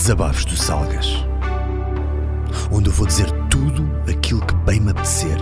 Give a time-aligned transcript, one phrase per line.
[0.00, 1.08] Desabafos do Salgas.
[2.72, 5.36] Onde eu vou dizer tudo aquilo que bem me apetecer,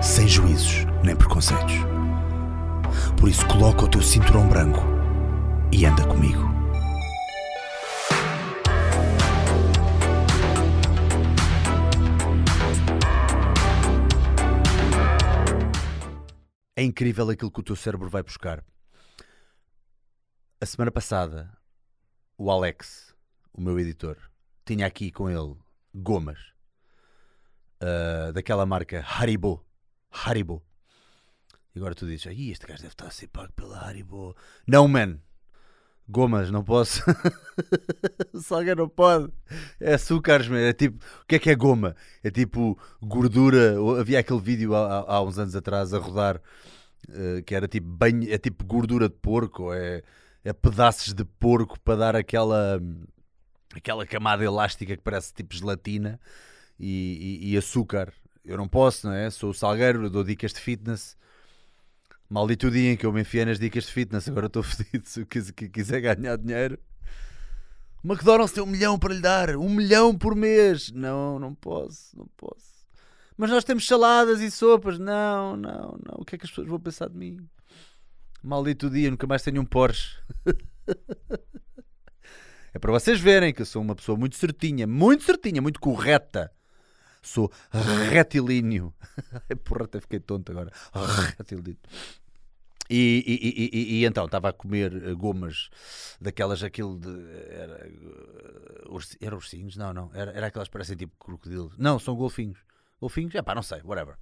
[0.00, 1.74] sem juízos nem preconceitos.
[3.18, 4.78] Por isso, coloca o teu cinturão branco
[5.72, 6.40] e anda comigo.
[16.76, 18.62] É incrível aquilo que o teu cérebro vai buscar.
[20.60, 21.50] A semana passada,
[22.38, 23.15] o Alex,
[23.56, 24.18] o meu editor,
[24.64, 25.56] tinha aqui com ele
[25.94, 26.38] gomas
[27.82, 29.64] uh, daquela marca Haribo.
[30.10, 30.62] Haribo.
[31.74, 34.36] E agora tu dizes, Ai, este gajo deve estar a ser pago pela Haribo.
[34.66, 35.18] Não, man.
[36.08, 37.02] Gomas, não posso.
[38.40, 39.32] Salga não pode.
[39.80, 40.58] É açúcares, man.
[40.58, 41.96] É tipo, o que é que é goma?
[42.22, 43.74] É tipo gordura.
[43.98, 46.40] Havia aquele vídeo há, há uns anos atrás a rodar
[47.08, 49.72] uh, que era tipo bem, é tipo gordura de porco.
[49.72, 50.02] É,
[50.44, 52.80] é pedaços de porco para dar aquela
[53.78, 56.20] aquela camada elástica que parece tipo gelatina
[56.78, 58.12] e, e, e, açúcar.
[58.44, 59.30] Eu não posso, não é?
[59.30, 61.16] Sou salgueiro, dou dicas de fitness.
[62.28, 65.06] Maldito dia em que eu me enfiei nas dicas de fitness, agora estou fedido.
[65.06, 66.78] Se quiser ganhar dinheiro,
[68.04, 70.92] McDonald's tem um milhão para lhe dar, um milhão por mês.
[70.92, 72.76] Não, não posso, não posso.
[73.36, 74.98] Mas nós temos saladas e sopas.
[74.98, 76.14] Não, não, não.
[76.18, 77.46] O que é que as pessoas vão pensar de mim?
[78.42, 80.16] Maldito dia, nunca mais tenho um Porsche.
[82.76, 86.52] é para vocês verem que eu sou uma pessoa muito certinha, muito certinha, muito correta.
[87.22, 87.50] Sou
[88.10, 88.94] retilíneo.
[89.64, 90.70] Porra, até fiquei tonto agora.
[91.38, 91.78] Retilíneo.
[92.90, 95.70] E, e, e, e, então estava a comer eh, gomas
[96.20, 97.08] daquelas, aquilo de.
[97.48, 99.74] Era, eh, era ursinhos?
[99.78, 100.10] Não, não.
[100.12, 101.78] Era, era aquelas que parecem tipo crocodilos.
[101.78, 102.58] Não, são golfinhos.
[103.00, 103.34] Golfinhos?
[103.34, 104.16] É pá, não sei, whatever.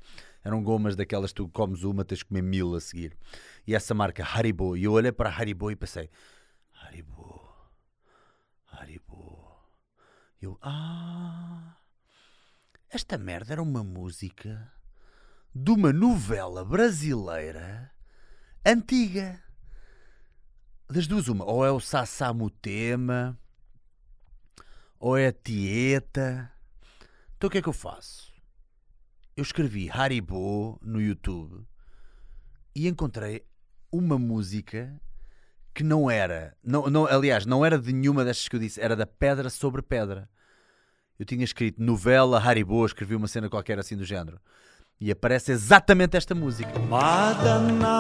[0.44, 3.16] Eram gomas daquelas que tu comes uma, tens de comer mil a seguir.
[3.66, 4.76] E essa marca Haribo.
[4.76, 6.08] E eu olhei para Haribo e pensei:
[6.72, 7.44] Haribo.
[10.33, 11.76] E eu, ah,
[12.88, 14.72] esta merda era uma música
[15.54, 17.90] de uma novela brasileira
[18.64, 19.42] antiga.
[20.88, 21.44] Das duas, uma.
[21.44, 23.38] Ou é o Sassamutema,
[24.98, 26.52] ou é a Tieta.
[27.36, 28.34] Então o que é que eu faço?
[29.36, 31.66] eu escrevi Haribo no YouTube
[32.74, 33.44] e encontrei
[33.90, 35.00] uma música
[35.72, 38.94] que não era, não, não, aliás, não era de nenhuma destas que eu disse, era
[38.94, 40.28] da Pedra sobre Pedra.
[41.18, 44.40] Eu tinha escrito novela Haribo, escrevi uma cena qualquer assim do género.
[45.00, 46.76] E aparece exatamente esta música.
[46.80, 47.92] Madana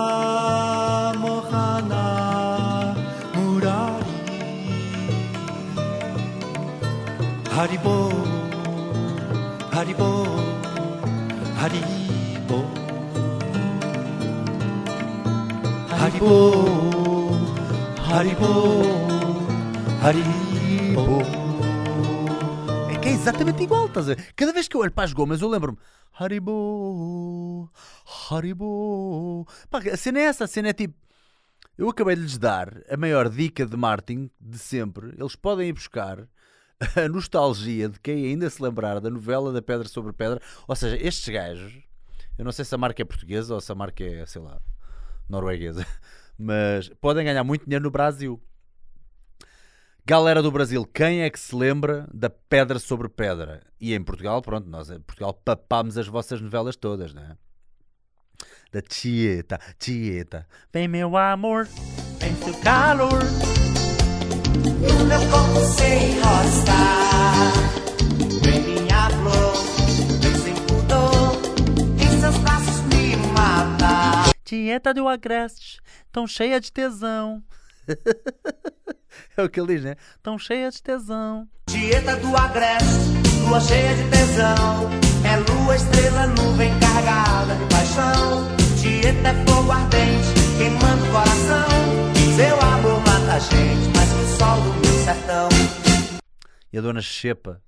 [1.16, 2.94] Mohana
[3.36, 4.04] Murari
[7.56, 8.10] Haribo
[9.70, 10.24] Haribo
[11.60, 12.64] Haribo
[15.90, 16.64] Haribo
[18.10, 18.54] Haribo
[20.02, 21.43] Haribo é
[23.24, 24.34] exatamente igual, estás a ver?
[24.36, 25.78] Cada vez que eu olho para as gomas eu lembro-me
[26.12, 27.70] Haribo
[28.30, 30.94] Haribo Pá, A cena é essa, a cena é tipo
[31.78, 35.08] eu acabei de lhes dar a maior dica de marketing de sempre.
[35.18, 36.28] Eles podem ir buscar
[36.94, 40.40] a nostalgia de quem ainda se lembrar da novela da Pedra sobre Pedra.
[40.68, 41.72] Ou seja, estes gajos,
[42.38, 44.60] eu não sei se a marca é portuguesa ou se a marca é, sei lá,
[45.28, 45.84] norueguesa,
[46.38, 48.40] mas podem ganhar muito dinheiro no Brasil.
[50.06, 53.62] Galera do Brasil, quem é que se lembra da Pedra sobre Pedra?
[53.80, 57.34] E em Portugal, pronto, nós em Portugal papámos as vossas novelas todas, não é?
[58.70, 60.46] Da Tieta, Tieta.
[60.70, 61.66] Vem meu amor,
[62.18, 63.22] vem seu calor.
[64.62, 66.72] No meu corpo sem rosta
[68.42, 69.54] Vem minha flor
[70.20, 71.40] Vem sem pudor
[71.98, 75.80] Em seus braços me mata Dieta do Agreste
[76.12, 77.42] Tão cheia de tesão
[79.36, 79.96] É o que ele diz, né?
[80.22, 82.88] Tão cheia de tesão Dieta do Agreste
[83.46, 84.90] Lua cheia de tesão
[85.24, 88.48] É lua, estrela, nuvem carregada de paixão
[88.80, 91.68] Dieta é fogo ardente Queimando o coração
[92.36, 95.48] Seu amor mata a gente Mais que sol do sertão.
[96.72, 97.62] E a Dona Xepa?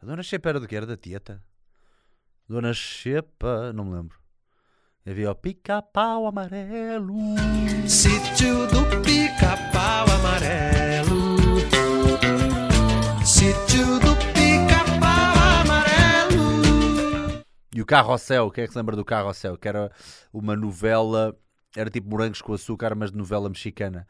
[0.00, 0.76] A Dona Xepa era do que?
[0.76, 1.42] Era da Tieta?
[2.48, 4.21] Dona Xepa, não me lembro.
[5.04, 7.16] Havia o pica-pau amarelo.
[7.88, 11.36] Sítio do pica-pau amarelo.
[13.26, 17.42] Sítio do pica-pau amarelo.
[17.74, 19.58] E o Carrossel, quem é que se lembra do Carrossel?
[19.58, 19.90] Que era
[20.32, 21.36] uma novela,
[21.76, 24.06] era tipo morangos com açúcar, mas de novela mexicana.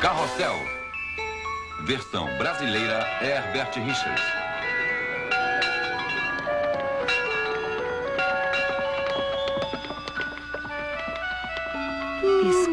[0.00, 0.54] Carrossel.
[1.86, 4.47] Versão brasileira Herbert Richards.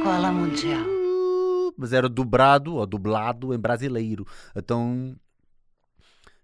[0.06, 0.86] Escola Mundial.
[1.75, 4.24] mas era dobrado ou dublado em brasileiro.
[4.56, 5.19] Então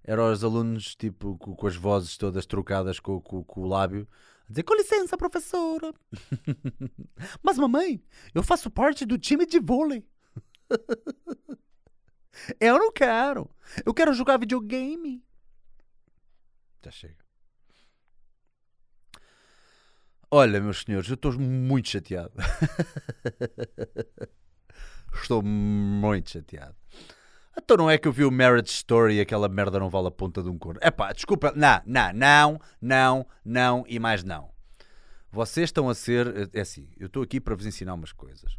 [0.04, 4.08] eram os alunos tipo com, as vozes todas trocadas com, com, com o lábio
[4.48, 5.94] a dizer com licença professora.
[7.44, 8.04] Mas mamãe
[8.34, 10.04] eu faço parte do time de vôlei.
[12.60, 13.48] Eu não quero.
[13.86, 15.24] Eu quero jogar videogame.
[16.84, 17.20] Já chega
[20.33, 22.31] Olha, meus senhores, eu estou muito chateado.
[25.13, 26.74] estou muito chateado.
[27.57, 30.12] Então não é que eu vi o Marriage Story e aquela merda não vale a
[30.12, 30.80] ponta de um corno.
[30.81, 34.50] Epá, desculpa, não, não, não, não, não e mais não.
[35.30, 38.57] Vocês estão a ser, é assim, eu estou aqui para vos ensinar umas coisas.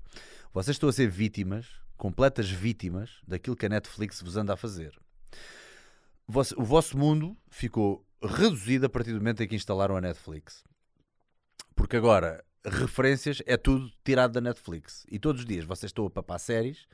[0.52, 4.92] Vocês estão a ser vítimas, completas vítimas, daquilo que a Netflix vos anda a fazer.
[6.28, 10.62] O vosso mundo ficou reduzido a partir do momento em que instalaram a Netflix.
[11.74, 15.04] Porque agora, referências é tudo tirado da Netflix.
[15.10, 16.86] E todos os dias vocês estão a papar séries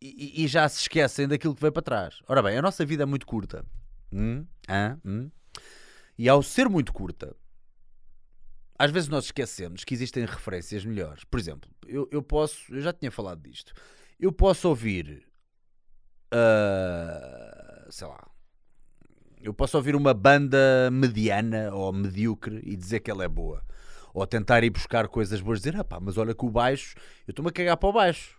[0.00, 2.20] e, e, já se esquecem daquilo que veio para trás.
[2.28, 3.64] Ora bem, a nossa vida é muito curta.
[4.12, 4.46] Hum?
[5.04, 5.30] Hum?
[6.18, 7.34] E ao ser muito curta,
[8.78, 11.24] às vezes nós esquecemos que existem referências melhores.
[11.24, 13.72] Por exemplo, eu, eu posso, eu já tinha falado disto,
[14.20, 15.26] eu posso ouvir,
[16.32, 18.30] uh, sei lá,
[19.44, 23.62] eu posso ouvir uma banda mediana ou medíocre e dizer que ela é boa
[24.14, 26.94] ou tentar ir buscar coisas boas, dizer, ah pá, mas olha que o baixo,
[27.26, 28.38] eu estou-me a cagar para o baixo.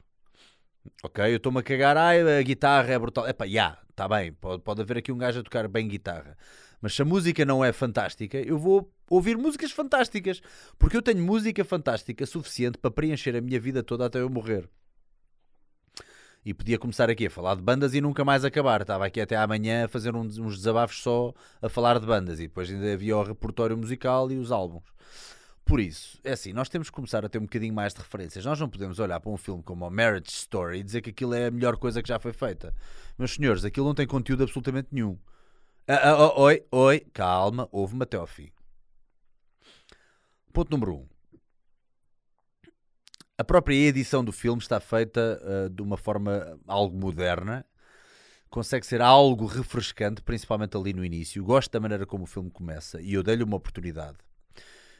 [1.03, 3.27] Ok, eu estou-me a cagar, ah, a guitarra é brutal.
[3.27, 5.87] É pá, já, yeah, está bem, pode, pode haver aqui um gajo a tocar bem
[5.87, 6.37] guitarra.
[6.81, 10.41] Mas se a música não é fantástica, eu vou ouvir músicas fantásticas.
[10.77, 14.69] Porque eu tenho música fantástica suficiente para preencher a minha vida toda até eu morrer.
[16.45, 18.81] E podia começar aqui a falar de bandas e nunca mais acabar.
[18.81, 22.39] Estava aqui até amanhã a fazer uns, uns desabafos só a falar de bandas.
[22.39, 24.83] E depois ainda havia o repertório musical e os álbuns.
[25.65, 28.45] Por isso, é assim, nós temos que começar a ter um bocadinho mais de referências.
[28.45, 31.33] Nós não podemos olhar para um filme como a Marriage Story e dizer que aquilo
[31.33, 32.71] é a melhor coisa que já foi feita.
[33.17, 35.17] Meus senhores, aquilo não tem conteúdo absolutamente nenhum.
[35.87, 38.51] Ah, ah, oh, oi, oi, calma, houve-me até ao fim.
[40.53, 40.95] Ponto número 1.
[40.97, 41.14] Um.
[43.37, 47.65] A própria edição do filme está feita uh, de uma forma algo moderna.
[48.49, 51.43] Consegue ser algo refrescante, principalmente ali no início.
[51.43, 54.17] Gosto da maneira como o filme começa e eu dei-lhe uma oportunidade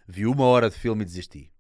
[0.08, 1.52] vi uma hora de filme e desisti.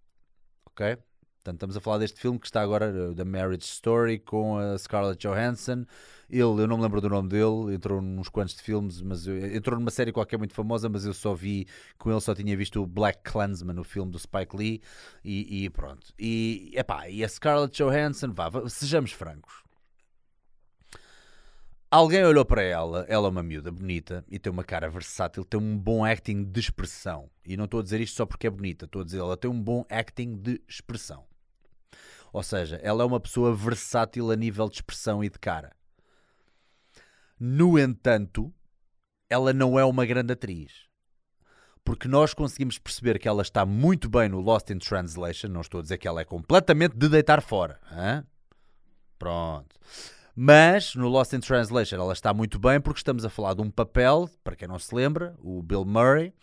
[0.65, 0.97] Ok?
[1.45, 5.27] Portanto, estamos a falar deste filme que está agora, da Marriage Story, com a Scarlett
[5.27, 5.85] Johansson.
[6.27, 9.55] Ele, eu não me lembro do nome dele, entrou nos quantos de filmes, mas eu,
[9.55, 11.67] entrou numa série qualquer muito famosa, mas eu só vi,
[11.99, 14.81] com ele só tinha visto o Black Clansman, o filme do Spike Lee,
[15.23, 16.11] e, e pronto.
[16.17, 19.63] E, epá, e a Scarlett Johansson, vá, sejamos francos,
[21.91, 25.59] Alguém olhou para ela, ela é uma miúda bonita e tem uma cara versátil, tem
[25.59, 27.29] um bom acting de expressão.
[27.45, 29.49] E não estou a dizer isto só porque é bonita, estou a dizer ela tem
[29.49, 31.23] um bom acting de expressão.
[32.35, 35.71] Ou seja, ela é uma pessoa versátil a nível de expressão e de cara.
[37.39, 38.53] No entanto,
[39.29, 40.89] ela não é uma grande atriz.
[41.81, 45.47] Porque nós conseguimos perceber que ela está muito bem no Lost in Translation.
[45.47, 47.79] Não estou a dizer que ela é completamente de deitar fora.
[47.89, 48.25] Hein?
[49.17, 49.73] Pronto.
[50.35, 53.71] Mas no Lost in Translation ela está muito bem porque estamos a falar de um
[53.71, 56.33] papel, para quem não se lembra, o Bill Murray.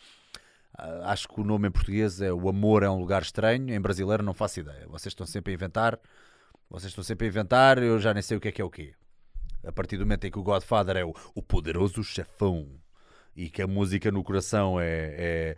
[0.79, 3.81] Uh, acho que o nome em português é O Amor é um Lugar Estranho, em
[3.81, 4.87] brasileiro não faço ideia.
[4.89, 5.99] Vocês estão sempre a inventar,
[6.69, 8.71] vocês estão sempre a inventar, eu já nem sei o que é que é o
[8.71, 8.95] quê.
[9.65, 12.69] A partir do momento em que o Godfather é o, o poderoso chefão
[13.37, 15.57] e que a música no coração é, é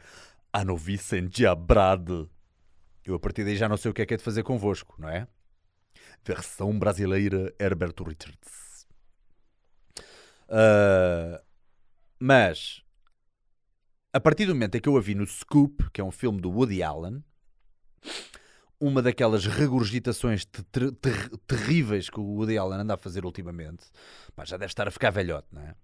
[0.53, 2.29] A Novice Endiabrade,
[3.05, 4.95] eu a partir daí já não sei o que é que é de fazer convosco,
[4.99, 5.27] não é?
[6.25, 8.87] versão brasileira Herbert Richards.
[10.49, 11.43] Uh,
[12.19, 12.84] mas
[14.15, 16.41] a partir do momento em que eu a vi no Scoop, que é um filme
[16.41, 17.23] do Woody Allen,
[18.79, 23.87] uma daquelas regurgitações ter ter terríveis que o Woody Allen anda a fazer ultimamente,
[24.37, 25.75] pá, já deve estar a ficar velhote, não é?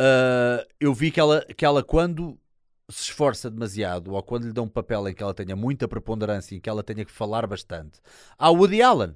[0.00, 2.40] Uh, eu vi que ela, que ela, quando
[2.88, 6.56] se esforça demasiado ou quando lhe dão um papel em que ela tenha muita preponderância
[6.56, 8.00] e que ela tenha que falar bastante.
[8.38, 9.14] Há Woody Allen.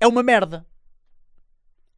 [0.00, 0.66] É uma merda.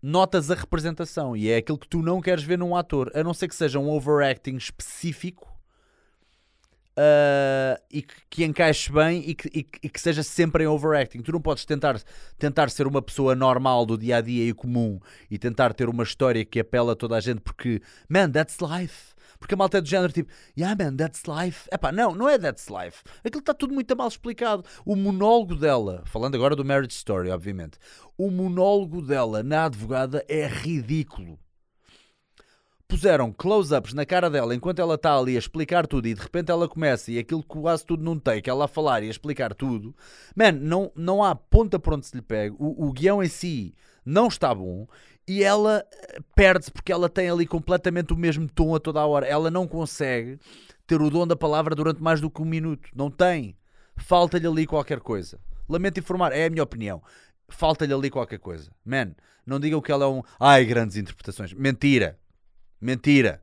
[0.09, 3.35] Notas a representação e é aquilo que tu não queres ver num ator, a não
[3.35, 5.53] ser que seja um overacting específico
[6.97, 7.56] uh,
[7.91, 11.21] e que, que, encaixe bem e que, e, e que, seja sempre em overacting.
[11.23, 12.01] Tu não podes tentar,
[12.39, 14.99] tentar ser uma pessoa normal do dia a dia e comum
[15.31, 19.15] e tentar ter uma história que apela a toda a gente porque, man, that's life.
[19.39, 21.69] Porque a malta é do género tipo, yeah man, that's life.
[21.73, 23.03] Epá, não, não é that's life.
[23.25, 24.65] Aquilo está tudo muito mal explicado.
[24.85, 27.79] O monólogo dela, falando agora do Marriage Story, obviamente,
[28.17, 31.39] o monólogo dela na advogada é ridículo.
[32.89, 36.51] Puseram close-ups na cara dela enquanto ela está ali a explicar tudo e de repente
[36.51, 39.55] ela começa e aquilo quase tudo não tem, que ela a falar e a explicar
[39.55, 39.95] tudo,
[40.35, 42.55] man, não, não há ponta para onde se lhe pegue.
[42.59, 43.75] O, o guião em si
[44.05, 44.87] não está bom
[45.29, 49.07] e ela eh, perde-se porque ela tem ali completamente o mesmo tom a toda a
[49.07, 49.27] hora.
[49.27, 50.39] Ela não consegue
[50.87, 52.89] ter o dom da palavra durante mais do que um minuto.
[52.95, 53.57] Não tem.
[53.97, 55.41] Falta-lhe ali qualquer coisa.
[55.69, 57.03] Lamento informar, é a minha opinião.
[57.49, 58.71] Falta-lhe ali qualquer coisa.
[58.85, 59.15] Man,
[59.45, 60.23] não digam que ela é um.
[60.39, 61.53] Ai, grandes interpretações.
[61.53, 62.17] Mentira.
[62.81, 63.43] Mentira.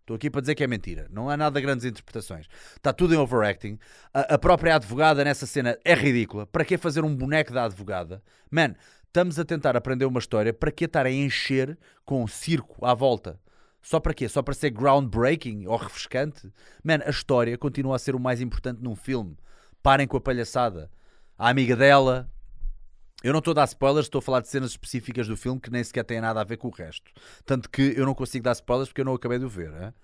[0.00, 1.06] Estou aqui para dizer que é mentira.
[1.10, 2.46] Não há nada de grandes interpretações.
[2.76, 3.78] Está tudo em overacting.
[4.12, 6.46] A, a, própria advogada nessa cena é ridícula.
[6.46, 8.22] Para que fazer um boneco da advogada?
[8.50, 8.74] Man,
[9.06, 10.52] estamos a tentar aprender uma história.
[10.52, 13.38] Para que estar a encher com um circo à volta?
[13.80, 14.28] Só para quê?
[14.28, 16.52] Só para ser groundbreaking ou refrescante?
[16.82, 19.36] Man, a história continua a ser o mais importante num filme.
[19.82, 20.90] Parem com a palhaçada.
[21.38, 22.28] A amiga dela,
[23.22, 25.70] eu não estou a dar spoilers, estou a falar de cenas específicas do filme que
[25.70, 27.10] nem sequer têm nada a ver com o resto.
[27.44, 29.94] Tanto que eu não consigo dar spoilers porque eu não acabei de o ver.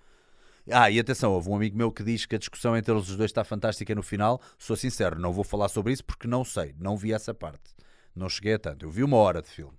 [0.71, 3.31] Ah, e atenção, houve um amigo meu que diz que a discussão entre os dois
[3.31, 4.41] está fantástica no final.
[4.59, 7.75] Sou sincero, não vou falar sobre isso porque não sei, não vi essa parte.
[8.15, 8.85] Não cheguei a tanto.
[8.85, 9.77] Eu vi uma hora de filme.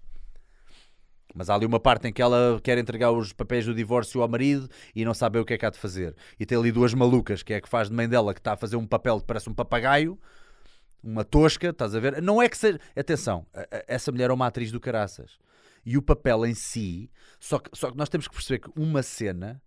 [1.33, 4.27] Mas há ali uma parte em que ela quer entregar os papéis do divórcio ao
[4.27, 6.15] marido e não sabe o que é que há de fazer.
[6.39, 8.57] E tem ali duas malucas, que é que faz de mãe dela, que está a
[8.57, 10.17] fazer um papel que parece um papagaio,
[11.03, 12.21] uma tosca, estás a ver?
[12.21, 12.79] Não é que seja.
[12.95, 13.45] Atenção,
[13.87, 15.37] essa mulher é uma atriz do caraças.
[15.85, 19.01] E o papel em si, só que, só que nós temos que perceber que uma
[19.01, 19.61] cena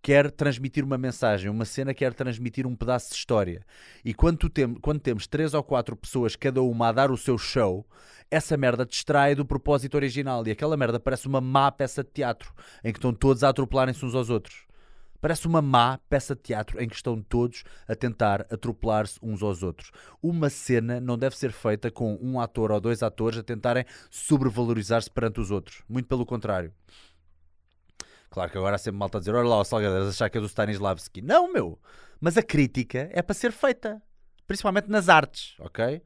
[0.00, 3.66] quer transmitir uma mensagem, uma cena quer transmitir um pedaço de história.
[4.04, 7.36] E quando, tem, quando temos três ou quatro pessoas, cada uma a dar o seu
[7.36, 7.84] show,
[8.30, 10.46] essa merda distrai do propósito original.
[10.46, 12.54] E aquela merda parece uma má peça de teatro,
[12.84, 14.67] em que estão todos a atropelarem-se uns aos outros.
[15.20, 19.62] Parece uma má peça de teatro em que estão todos a tentar atropelar-se uns aos
[19.62, 19.90] outros.
[20.22, 25.10] Uma cena não deve ser feita com um ator ou dois atores a tentarem sobrevalorizar-se
[25.10, 25.82] perante os outros.
[25.88, 26.72] Muito pelo contrário.
[28.30, 30.40] Claro que agora há sempre malta a dizer: olha lá, o Salgadeiras achar que é
[30.40, 31.22] do Stanislavski.
[31.22, 31.78] Não, meu.
[32.20, 34.02] Mas a crítica é para ser feita.
[34.46, 36.02] Principalmente nas artes, ok?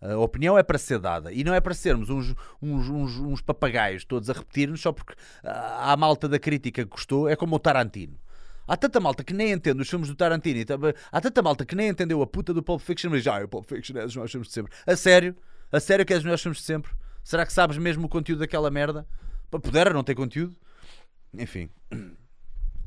[0.00, 3.40] A opinião é para ser dada e não é para sermos uns, uns, uns, uns
[3.40, 7.28] papagaios todos a repetir-nos só porque a malta da crítica gostou.
[7.28, 8.18] É como o Tarantino.
[8.66, 10.60] Há tanta malta que nem entende os filmes do Tarantino.
[11.10, 13.48] Há tanta malta que nem entendeu a puta do Pulp Fiction, mas já, ah, o
[13.48, 14.72] Pulp Fiction é dos melhores filmes de sempre.
[14.86, 15.36] A sério?
[15.70, 16.92] A sério que é dos melhores filmes de sempre?
[17.24, 19.06] Será que sabes mesmo o conteúdo daquela merda?
[19.50, 20.56] Para poder não ter conteúdo?
[21.34, 21.70] Enfim.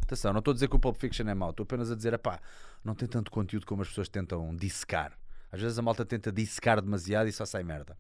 [0.04, 2.18] Atenção, não estou a dizer que o Pulp Fiction é mau, estou apenas a dizer,
[2.20, 2.40] pá,
[2.84, 5.18] não tem tanto conteúdo como as pessoas tentam dissecar.
[5.52, 7.98] Às vezes a malta tenta dissecar demasiado e só sai merda.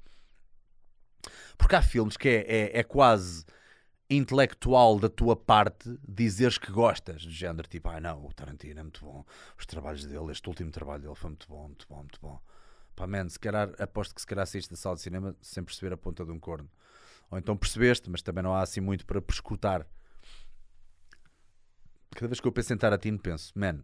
[1.57, 3.45] Porque há filmes que é, é, é quase
[4.09, 8.83] intelectual da tua parte dizeres que gostas, de género tipo, ah não, o Tarantino é
[8.83, 9.25] muito bom,
[9.57, 12.39] os trabalhos dele, este último trabalho dele foi muito bom, muito bom, muito bom.
[12.95, 15.93] Pá, man, se calhar, aposto que se calhar saíste da sala de cinema sem perceber
[15.93, 16.69] a ponta de um corno.
[17.29, 19.85] Ou então percebeste, mas também não há assim muito para prescutar.
[22.11, 23.83] Cada vez que eu penso em Tarantino, penso, man,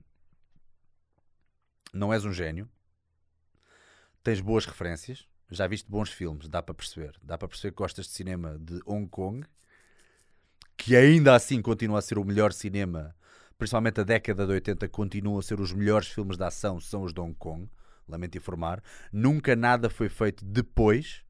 [1.93, 2.69] não és um gênio,
[4.23, 7.19] tens boas referências, já viste bons filmes, dá para perceber.
[7.21, 9.45] Dá para perceber que gostas de cinema de Hong Kong
[10.81, 13.15] que ainda assim continua a ser o melhor cinema,
[13.55, 17.13] principalmente a década de 80, continuam a ser os melhores filmes de ação, são os
[17.13, 17.69] de Hong Kong.
[18.07, 18.81] Lamento informar.
[19.13, 21.23] Nunca nada foi feito depois,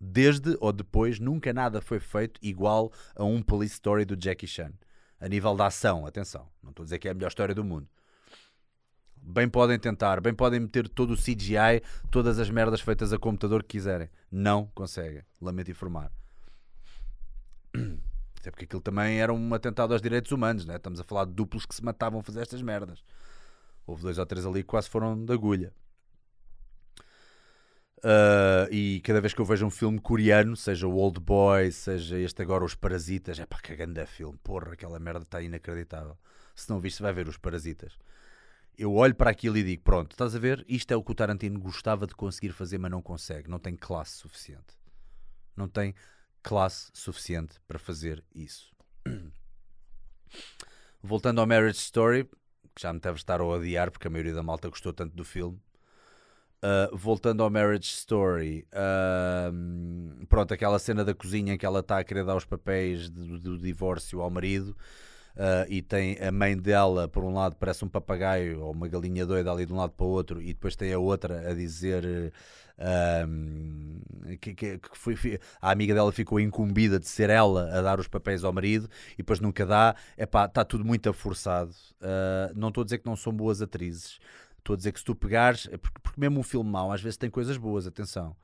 [0.00, 4.72] desde ou depois, nunca nada foi feito igual a um Police Story do Jackie Chan.
[5.20, 7.62] A nível da ação, atenção, não estou a dizer que é a melhor história do
[7.62, 7.86] mundo.
[9.14, 13.62] Bem podem tentar, bem podem meter todo o CGI, todas as merdas feitas a computador
[13.62, 14.08] que quiserem.
[14.32, 15.22] Não conseguem.
[15.38, 16.10] Lamento informar.
[18.40, 20.76] Até porque aquilo também era um atentado aos direitos humanos, né?
[20.76, 23.04] estamos a falar de duplos que se matavam a fazer estas merdas.
[23.86, 25.72] Houve dois ou três ali que quase foram de agulha.
[27.98, 32.18] Uh, e cada vez que eu vejo um filme coreano, seja o Old Boy, seja
[32.18, 36.16] este agora Os Parasitas, é pá, que grande filme, porra, aquela merda está inacreditável.
[36.54, 37.98] Se não viste, vai ver Os Parasitas.
[38.78, 40.64] Eu olho para aquilo e digo: pronto, estás a ver?
[40.66, 43.50] Isto é o que o Tarantino gostava de conseguir fazer, mas não consegue.
[43.50, 44.78] Não tem classe suficiente.
[45.54, 45.94] Não tem
[46.42, 48.72] classe suficiente para fazer isso.
[51.02, 52.24] Voltando ao Marriage Story,
[52.74, 55.24] que já me deve estar a odiar porque a maioria da malta gostou tanto do
[55.24, 55.60] filme.
[56.62, 61.98] Uh, voltando ao Marriage Story, uh, pronto, aquela cena da cozinha em que ela está
[61.98, 64.76] a querer dar os papéis do, do divórcio ao marido
[65.36, 69.26] uh, e tem a mãe dela, por um lado, parece um papagaio ou uma galinha
[69.26, 72.32] doida ali de um lado para o outro, e depois tem a outra a dizer
[72.80, 74.00] um,
[74.40, 78.08] que, que, que foi, a amiga dela ficou incumbida de ser ela a dar os
[78.08, 79.94] papéis ao marido e depois nunca dá.
[80.16, 81.72] Epá, está tudo muito forçado.
[82.00, 84.18] Uh, não estou a dizer que não são boas atrizes.
[84.58, 87.02] Estou a dizer que se tu pegares, é porque, porque mesmo um filme mau às
[87.02, 88.34] vezes tem coisas boas, atenção.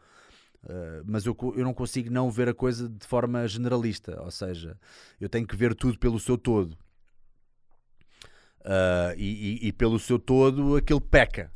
[0.66, 4.76] Uh, mas eu, eu não consigo não ver a coisa de forma generalista, ou seja,
[5.20, 6.72] eu tenho que ver tudo pelo seu todo.
[8.62, 11.52] Uh, e, e, e, pelo seu todo aquilo peca.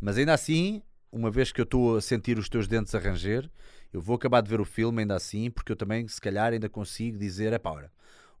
[0.00, 3.50] Mas ainda assim, uma vez que eu estou a sentir os teus dentes a ranger,
[3.92, 6.70] eu vou acabar de ver o filme ainda assim, porque eu também, se calhar, ainda
[6.70, 7.90] consigo dizer: é pá,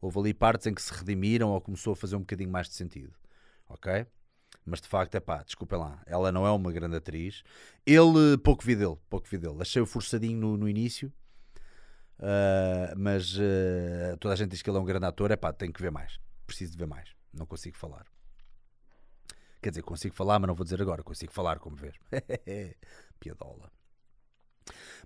[0.00, 2.74] houve ali partes em que se redimiram ou começou a fazer um bocadinho mais de
[2.74, 3.12] sentido.
[3.68, 4.06] Ok?
[4.64, 7.42] Mas de facto, é pá, desculpem lá, ela não é uma grande atriz.
[7.84, 9.60] Ele, pouco vi dele, pouco vi dele.
[9.60, 11.12] Achei-o forçadinho no, no início,
[12.18, 15.30] uh, mas uh, toda a gente diz que ele é um grande ator.
[15.30, 18.06] É pá, tenho que ver mais, preciso de ver mais, não consigo falar.
[19.60, 21.98] Quer dizer, consigo falar, mas não vou dizer agora, consigo falar como ver.
[23.20, 23.70] Piadola.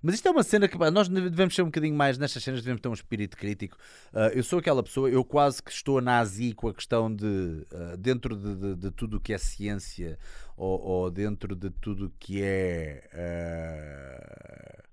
[0.01, 2.61] Mas isto é uma cena que pá, nós devemos ser um bocadinho mais nestas cenas,
[2.61, 3.77] devemos ter um espírito crítico.
[4.13, 7.97] Uh, eu sou aquela pessoa, eu quase que estou nazi com a questão de, uh,
[7.97, 10.17] dentro de, de, de tudo o que é ciência
[10.55, 13.09] ou, ou, dentro de tudo o que é.
[13.13, 14.89] Uh,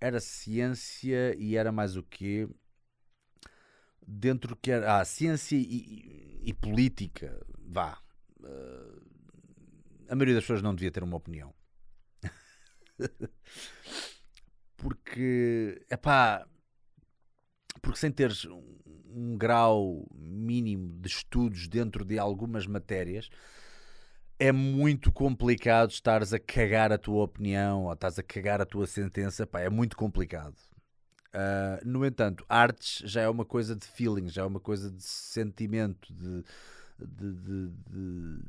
[0.00, 2.48] era ciência e era mais o quê?
[4.06, 4.98] Dentro que era.
[4.98, 7.38] Ah, ciência e, e, e política.
[7.58, 7.98] Vá.
[10.08, 11.54] a maioria das pessoas não devia ter uma opinião.
[14.76, 16.46] porque, é pá,
[17.82, 18.62] porque sem teres um,
[19.14, 23.28] um, grau mínimo de estudos dentro de algumas matérias,
[24.38, 28.86] é muito complicado estares a cagar a tua opinião ou estás a cagar a tua
[28.86, 30.56] sentença, pá, é muito complicado.
[31.32, 35.02] Uh, no entanto, artes já é uma coisa de feeling, já é uma coisa de
[35.02, 36.42] sentimento, de,
[36.98, 38.42] de, de, de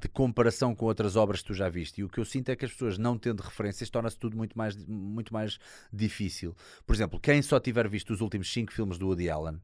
[0.00, 2.00] de comparação com outras obras que tu já viste.
[2.00, 4.56] E o que eu sinto é que as pessoas, não tendo referências, torna-se tudo muito
[4.56, 5.58] mais, muito mais
[5.92, 6.56] difícil.
[6.86, 9.60] Por exemplo, quem só tiver visto os últimos 5 filmes do Woody Allen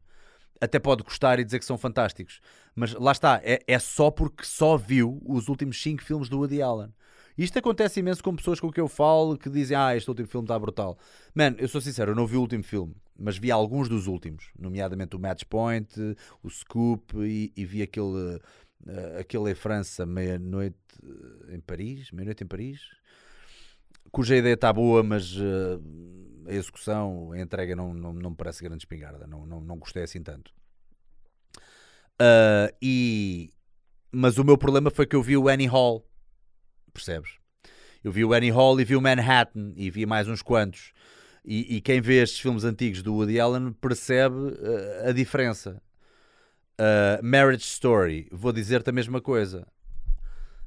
[0.61, 2.41] até pode gostar e dizer que são fantásticos,
[2.75, 6.61] mas lá está, é, é só porque só viu os últimos 5 filmes do Woody
[6.61, 6.93] Allen.
[7.37, 10.45] Isto acontece imenso com pessoas com que eu falo que dizem: Ah, este último filme
[10.45, 10.99] está brutal.
[11.33, 14.51] Man, eu sou sincero, eu não vi o último filme, mas vi alguns dos últimos,
[14.59, 15.89] nomeadamente o Match Point,
[16.43, 18.41] o Scoop e, e vi aquele
[18.87, 22.81] uh, aquele é França, meia-noite eh, em Paris, meia-noite em Paris,
[24.11, 25.83] cuja ideia está boa, mas uh,
[26.47, 30.03] a execução, a entrega não, não, não me parece grande espingarda, não, não, não gostei
[30.03, 30.53] assim tanto.
[32.21, 33.51] Uh, e,
[34.11, 36.07] mas o meu problema foi que eu vi o Annie Hall,
[36.93, 37.39] percebes?
[38.03, 40.93] Eu vi o Annie Hall e vi o Manhattan e vi mais uns quantos.
[41.45, 44.37] E, e quem vê estes filmes antigos do Woody Allen percebe
[45.05, 45.81] a diferença.
[46.81, 49.67] Uh, Marriage Story, vou dizer-te a mesma coisa.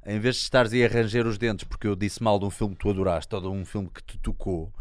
[0.06, 2.76] Em vez de estares a arranjar os dentes porque eu disse mal de um filme
[2.76, 4.74] que tu adoraste ou de um filme que te tocou,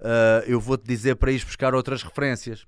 [0.00, 2.66] uh, eu vou-te dizer para ir buscar outras referências.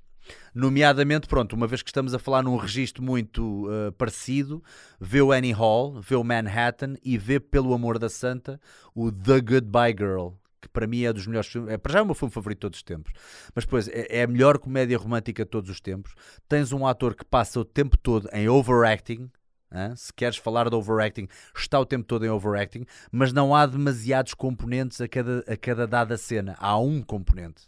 [0.55, 4.62] Nomeadamente, pronto, uma vez que estamos a falar num registro muito uh, parecido,
[5.01, 8.61] vê o Annie Hall, vê o Manhattan e vê, pelo amor da santa,
[8.94, 12.03] o The Goodbye Girl que para mim é dos melhores filmes, é, para já é
[12.03, 13.12] o meu filme favorito de todos os tempos,
[13.55, 16.14] mas depois é, é, a melhor comédia romântica de todos os tempos.
[16.48, 19.29] Tens um ator que passa o tempo todo em overacting.
[19.75, 19.96] Hein?
[19.96, 24.35] Se queres falar de overacting, está o tempo todo em overacting, mas não há demasiados
[24.35, 26.55] componentes a cada, a cada dada cena.
[26.59, 27.64] Há um componente.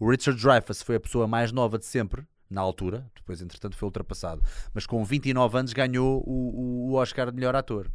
[0.00, 3.86] O Richard Dreyfuss foi a pessoa mais nova de sempre, na altura, depois entretanto foi
[3.86, 4.42] ultrapassado,
[4.74, 7.90] mas com 29 anos ganhou o, o Oscar de melhor ator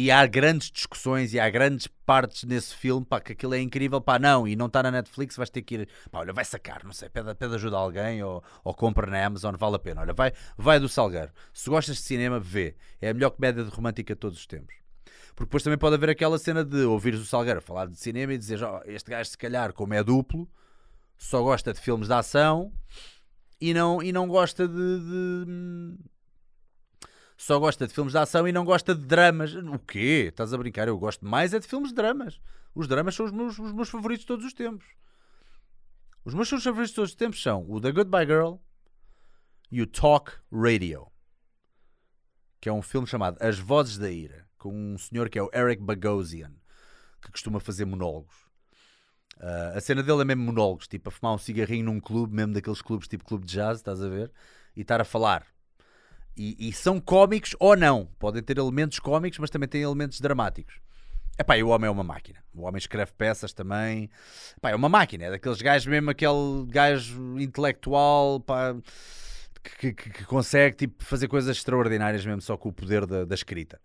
[0.00, 4.00] e há grandes discussões e há grandes partes nesse filme pá, que aquilo é incrível,
[4.00, 6.84] pá, não, e não está na Netflix, vais ter que ir, pá, olha, vai sacar,
[6.84, 10.02] não sei, pede, pede ajuda a alguém ou, ou compra na Amazon, vale a pena,
[10.02, 11.32] olha, vai, vai do Salgueiro.
[11.52, 14.72] Se gostas de cinema, vê, é a melhor comédia de romântica de todos os tempos.
[15.34, 18.38] Porque depois também pode haver aquela cena de ouvires o Salgueiro falar de cinema e
[18.38, 20.48] dizer, oh, este gajo, se calhar, como é duplo,
[21.16, 22.72] só gosta de filmes de ação
[23.60, 25.98] e não, e não gosta de, de
[27.38, 29.54] só gosta de filmes de ação e não gosta de dramas.
[29.54, 30.26] O quê?
[30.28, 30.88] Estás a brincar?
[30.88, 32.40] Eu gosto mais é de filmes de dramas.
[32.74, 34.84] Os dramas são os meus, os meus favoritos de todos os tempos.
[36.24, 38.56] Os meus favoritos de todos os tempos são o The Goodbye Girl
[39.70, 41.06] e o Talk Radio,
[42.60, 45.50] que é um filme chamado As Vozes da Ira, com um senhor que é o
[45.54, 46.52] Eric Bogosian,
[47.22, 48.34] que costuma fazer monólogos.
[49.36, 52.52] Uh, a cena dele é mesmo monólogos, tipo a fumar um cigarrinho num clube, mesmo
[52.52, 54.32] daqueles clubes tipo clube de jazz, estás a ver?
[54.74, 55.46] E estar a falar
[56.38, 58.06] e, e, são cómicos ou não.
[58.18, 60.80] Podem ter elementos cómicos, mas também têm elementos dramáticos.
[61.38, 62.38] Epá, e o homem é uma máquina.
[62.54, 64.10] O homem escreve peças também.
[64.56, 65.24] Epá, é uma máquina.
[65.24, 68.74] É daqueles gajos mesmo, aquele gajo intelectual pá,
[69.78, 73.34] que, que, que, consegue tipo, fazer coisas extraordinárias mesmo só com o poder da, da
[73.34, 73.80] escrita.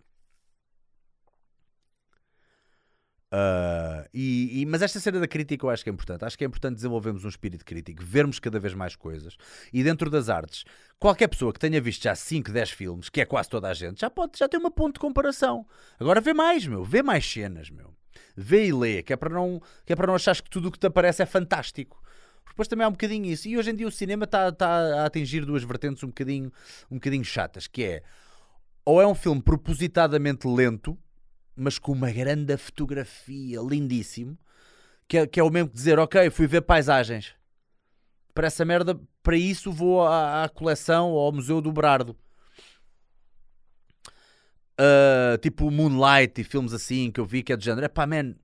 [3.34, 6.24] Uh, e, e, mas esta cena da crítica eu acho que é importante.
[6.24, 9.36] Acho que é importante desenvolvermos um espírito crítico, vermos cada vez mais coisas.
[9.72, 10.64] E dentro das artes,
[11.00, 14.02] qualquer pessoa que tenha visto já 5, 10 filmes, que é quase toda a gente,
[14.02, 15.66] já pode já tem uma ponto de comparação.
[15.98, 17.92] Agora vê mais, meu, vê mais cenas, meu.
[18.36, 20.70] Vê e lê, que é para não, que é para não achares que tudo o
[20.70, 22.00] que te aparece é fantástico.
[22.46, 23.48] Depois também há um bocadinho isso.
[23.48, 26.52] E hoje em dia o cinema está tá a atingir duas vertentes um bocadinho,
[26.88, 28.02] um bocadinho chatas, que é
[28.84, 30.96] ou é um filme propositadamente lento,
[31.56, 34.38] mas com uma grande fotografia, lindíssimo,
[35.06, 37.34] que é, que é o mesmo que dizer, ok, fui ver paisagens.
[38.32, 42.16] Para essa merda, para isso vou à, à coleção ou ao Museu do Brardo.
[44.74, 47.86] Uh, tipo Moonlight e filmes assim que eu vi que é de género.
[47.86, 48.34] É pá, man,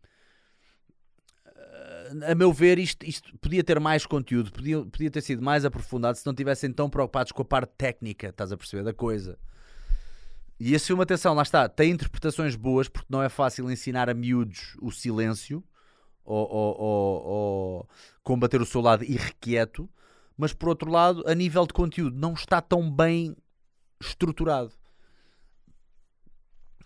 [2.27, 6.19] a meu ver, isto, isto podia ter mais conteúdo, podia, podia ter sido mais aprofundado
[6.19, 9.39] se não tivessem tão preocupados com a parte técnica, estás a perceber, da coisa.
[10.61, 14.15] E esse filme, atenção, lá está, tem interpretações boas, porque não é fácil ensinar a
[14.15, 15.65] miúdos o silêncio
[16.23, 17.89] ou, ou, ou, ou
[18.23, 19.89] combater o seu lado irrequieto,
[20.37, 23.35] mas por outro lado, a nível de conteúdo, não está tão bem
[23.99, 24.73] estruturado.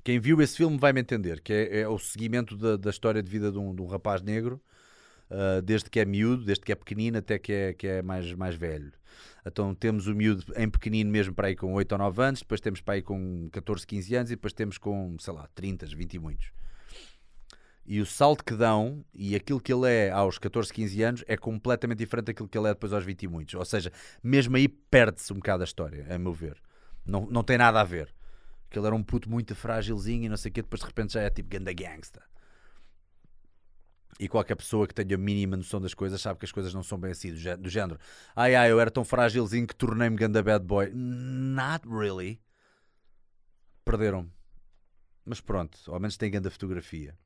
[0.04, 3.20] Quem viu esse filme vai me entender, que é, é o seguimento da, da, história
[3.20, 4.62] de vida de um, de um rapaz negro
[5.30, 8.32] uh, desde que é miúdo, desde que é pequenino até que é, que é mais,
[8.34, 8.92] mais velho.
[9.46, 12.60] Então temos o miúdo em pequenino mesmo para aí com 8 ou 9 anos, depois
[12.60, 16.14] temos para aí com 14, 15 anos e depois temos com, sei lá, 30, 20
[16.14, 16.52] e muitos.
[17.86, 21.36] E o salto que dão e aquilo que ele é aos 14, 15 anos é
[21.36, 23.54] completamente diferente daquilo que ele é depois aos 20 e muitos.
[23.54, 26.56] Ou seja, mesmo aí perde-se um bocado a história, a meu ver.
[27.04, 28.08] Não, não tem nada a ver.
[28.70, 31.12] Que ele era um puto muito frágilzinho e não sei o quê, depois de repente
[31.12, 32.22] já é tipo ganda gangsta.
[34.18, 36.82] E qualquer pessoa que tenha a mínima noção das coisas sabe que as coisas não
[36.82, 37.98] são bem assim, do género.
[38.36, 40.90] Ai ai, eu era tão frágilzinho que tornei-me ganda bad boy.
[40.94, 42.40] Not really.
[43.84, 44.30] Perderam-me.
[45.24, 47.18] Mas pronto, ao menos tem grande fotografia.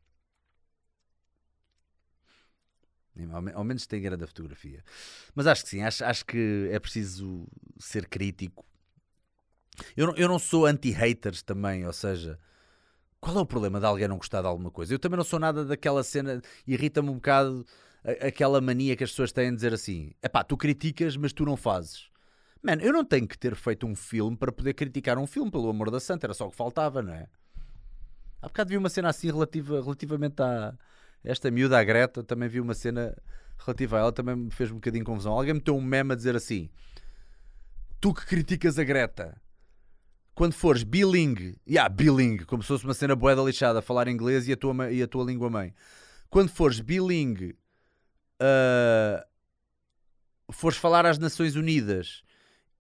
[3.55, 4.85] Ao menos tem grande fotografia.
[5.35, 7.47] Mas acho que sim, acho, acho que é preciso
[7.79, 8.65] ser crítico.
[9.97, 12.39] Eu não, eu não sou anti-haters também, ou seja,
[13.21, 14.95] qual é o problema de alguém não gostar de alguma coisa?
[14.95, 17.65] Eu também não sou nada daquela cena, irrita-me um bocado
[18.21, 21.45] aquela mania que as pessoas têm de dizer assim: é pá, tu criticas, mas tu
[21.45, 22.09] não fazes.
[22.63, 25.69] Mano, eu não tenho que ter feito um filme para poder criticar um filme, pelo
[25.69, 27.29] amor da santa, era só o que faltava, não é?
[28.43, 30.75] Há bocado vi uma cena assim relativa, relativamente a
[31.23, 33.17] esta miúda, a Greta, também vi uma cena
[33.59, 35.33] relativa a ela, também me fez um bocadinho confusão.
[35.33, 36.69] Alguém meteu um meme a dizer assim:
[38.01, 39.41] Tu que criticas a Greta,
[40.39, 44.53] quando fores bilingue, yeah, bilingue, como se fosse uma cena boeda lixada, falar inglês e
[44.53, 45.75] a tua, e a tua língua mãe.
[46.31, 47.59] Quando fores bilingue,
[48.41, 49.21] uh,
[50.53, 52.23] fores falar às Nações Unidas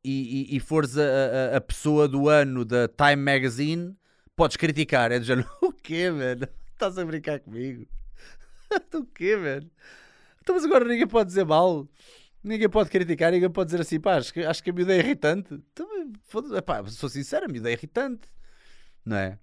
[0.04, 3.98] e, e, e fores a, a, a, pessoa do ano da Time Magazine,
[4.36, 5.10] podes criticar.
[5.10, 6.46] É do género, o quê, mano?
[6.74, 7.88] Estás a brincar comigo?
[8.94, 9.68] o quê, mano?
[10.40, 11.88] Então, mas agora ninguém pode dizer mal.
[12.42, 14.98] Ninguém pode criticar, ninguém pode dizer assim, pá, acho que, acho que a miúda é
[14.98, 15.54] irritante.
[15.72, 15.88] Então,
[16.56, 18.28] epá, sou sincero, a miúda é irritante.
[19.04, 19.38] Não é?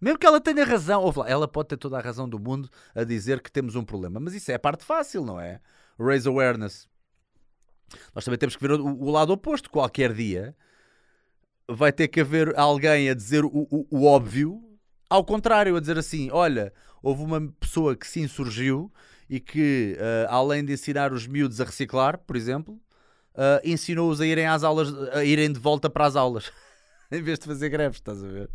[0.00, 3.04] Mesmo que ela tenha razão, ou ela pode ter toda a razão do mundo a
[3.04, 5.60] dizer que temos um problema, mas isso é a parte fácil, não é?
[5.98, 6.88] Raise awareness.
[8.14, 9.68] Nós também temos que ver o, o lado oposto.
[9.68, 10.56] Qualquer dia
[11.68, 14.62] vai ter que haver alguém a dizer o, o, o óbvio,
[15.08, 18.92] ao contrário, a dizer assim: olha, houve uma pessoa que se insurgiu
[19.30, 22.74] e que, uh, além de ensinar os miúdos a reciclar, por exemplo,
[23.34, 26.50] uh, ensinou-os a irem às aulas, a irem de volta para as aulas,
[27.12, 28.50] em vez de fazer greves, estás a ver?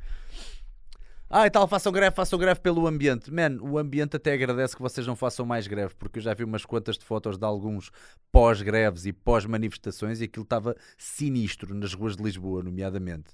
[1.30, 3.32] Ah, e tal, façam greve, façam greve pelo ambiente.
[3.32, 6.44] Man, o ambiente até agradece que vocês não façam mais greve, porque eu já vi
[6.44, 7.90] umas quantas de fotos de alguns
[8.32, 13.34] pós-greves e pós-manifestações e aquilo estava sinistro nas ruas de Lisboa, nomeadamente.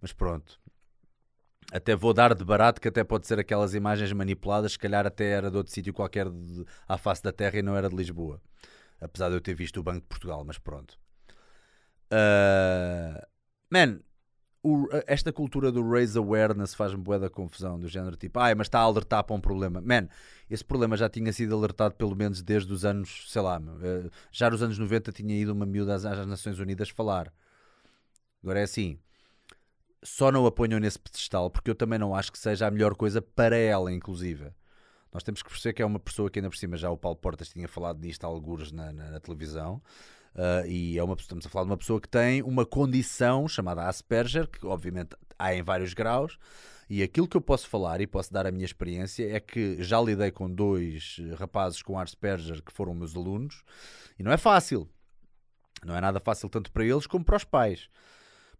[0.00, 0.58] Mas pronto,
[1.72, 5.30] até vou dar de barato que até pode ser aquelas imagens manipuladas, se calhar até
[5.30, 8.40] era de outro sítio qualquer de, à face da Terra e não era de Lisboa.
[9.00, 10.98] Apesar de eu ter visto o Banco de Portugal, mas pronto.
[12.10, 13.20] Uh,
[13.70, 14.00] man,
[14.62, 18.66] o, esta cultura do raise awareness faz-me boa da confusão, do género tipo, ai, mas
[18.66, 19.80] está a alertar para um problema.
[19.80, 20.08] Man,
[20.50, 24.50] esse problema já tinha sido alertado pelo menos desde os anos, sei lá, uh, já
[24.50, 27.32] nos anos 90 tinha ido uma miúda às, às Nações Unidas falar.
[28.42, 28.98] Agora é assim,
[30.02, 32.94] só não a ponham nesse pedestal porque eu também não acho que seja a melhor
[32.94, 34.52] coisa para ela, inclusive.
[35.12, 37.16] Nós temos que perceber que é uma pessoa que ainda por cima já o Paulo
[37.16, 39.82] Portas tinha falado disto alguns na, na, na televisão.
[40.34, 43.88] Uh, e é uma, estamos a falar de uma pessoa que tem uma condição chamada
[43.88, 46.38] Asperger, que obviamente há em vários graus,
[46.88, 50.00] e aquilo que eu posso falar e posso dar a minha experiência é que já
[50.00, 53.64] lidei com dois rapazes com Asperger que foram meus alunos,
[54.18, 54.88] e não é fácil.
[55.84, 57.88] Não é nada fácil tanto para eles como para os pais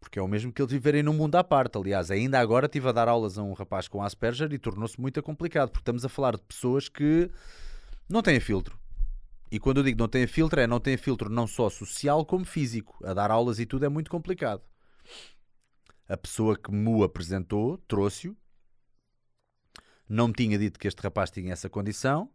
[0.01, 1.77] porque é o mesmo que eles viverem num mundo à parte.
[1.77, 5.23] Aliás, ainda agora estive a dar aulas a um rapaz com Asperger e tornou-se muito
[5.23, 7.31] complicado, porque estamos a falar de pessoas que
[8.09, 8.79] não têm filtro.
[9.51, 12.45] E quando eu digo não têm filtro, é não têm filtro não só social como
[12.45, 12.99] físico.
[13.05, 14.63] A dar aulas e tudo é muito complicado.
[16.09, 18.37] A pessoa que me apresentou trouxe-o.
[20.09, 22.31] não me tinha dito que este rapaz tinha essa condição.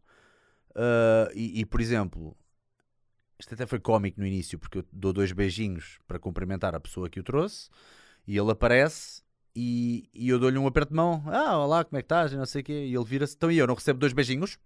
[0.72, 2.36] Uh, e, e, por exemplo,
[3.40, 7.10] isto até foi cómico no início, porque eu dou dois beijinhos para cumprimentar a pessoa
[7.10, 7.70] que o trouxe,
[8.28, 9.24] e ele aparece
[9.56, 11.24] e, e eu dou-lhe um aperto de mão.
[11.28, 12.34] Ah, olá, como é que estás?
[12.34, 12.74] Não sei o quê.
[12.74, 13.36] E ele vira-se.
[13.36, 14.58] Então e eu não recebo dois beijinhos?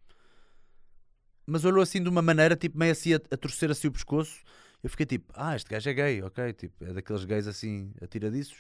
[1.46, 4.42] Mas olhou assim de uma maneira, tipo, meio assim a, a torcer assim o pescoço.
[4.84, 6.54] Eu fiquei tipo, ah, este gajo é gay, ok.
[6.54, 8.58] Tipo, é daqueles gays assim, atiradiços.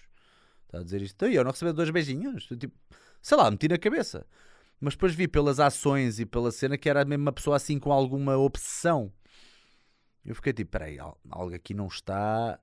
[0.66, 1.16] Está a dizer isto.
[1.16, 2.48] Então e eu não recebo dois beijinhos?
[2.48, 2.76] Tipo,
[3.22, 4.26] sei lá, meti na cabeça.
[4.80, 7.92] Mas depois vi pelas ações e pela cena que era mesmo uma pessoa assim com
[7.92, 9.12] alguma obsessão.
[10.28, 12.60] Eu fiquei tipo, peraí, algo aqui não está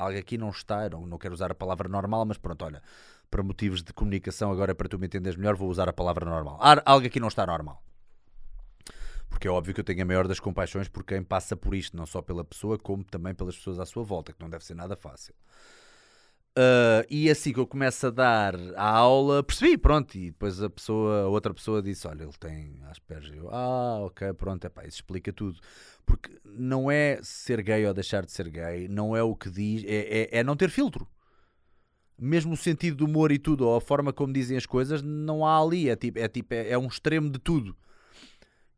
[0.00, 2.82] algo aqui não está, não, não quero usar a palavra normal, mas pronto, olha,
[3.30, 6.58] para motivos de comunicação, agora para tu me entenderes melhor, vou usar a palavra normal.
[6.84, 7.82] Algo aqui não está normal.
[9.28, 11.96] Porque é óbvio que eu tenho a maior das compaixões por quem passa por isto,
[11.96, 14.74] não só pela pessoa, como também pelas pessoas à sua volta, que não deve ser
[14.74, 15.34] nada fácil.
[16.58, 20.68] Uh, e assim que eu começo a dar a aula, percebi, pronto, e depois a
[20.68, 23.36] pessoa, a outra pessoa disse: Olha, ele tem asperger.
[23.36, 25.60] Eu, ah, ok, pronto, é pá, isso explica tudo.
[26.04, 29.84] Porque não é ser gay ou deixar de ser gay, não é o que diz,
[29.84, 31.06] é, é, é não ter filtro.
[32.18, 35.46] Mesmo o sentido do humor e tudo, ou a forma como dizem as coisas, não
[35.46, 37.76] há ali, é tipo, é, tipo, é, é um extremo de tudo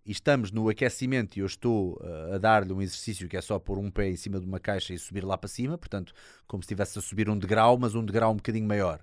[0.04, 3.58] e estamos no aquecimento e eu estou uh, a dar-lhe um exercício que é só
[3.58, 6.12] pôr um pé em cima de uma caixa e subir lá para cima, portanto,
[6.46, 9.00] como se estivesse a subir um degrau, mas um degrau um bocadinho maior,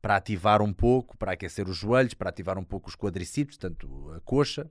[0.00, 4.12] para ativar um pouco, para aquecer os joelhos, para ativar um pouco os quadricípeos, portanto,
[4.16, 4.70] a coxa.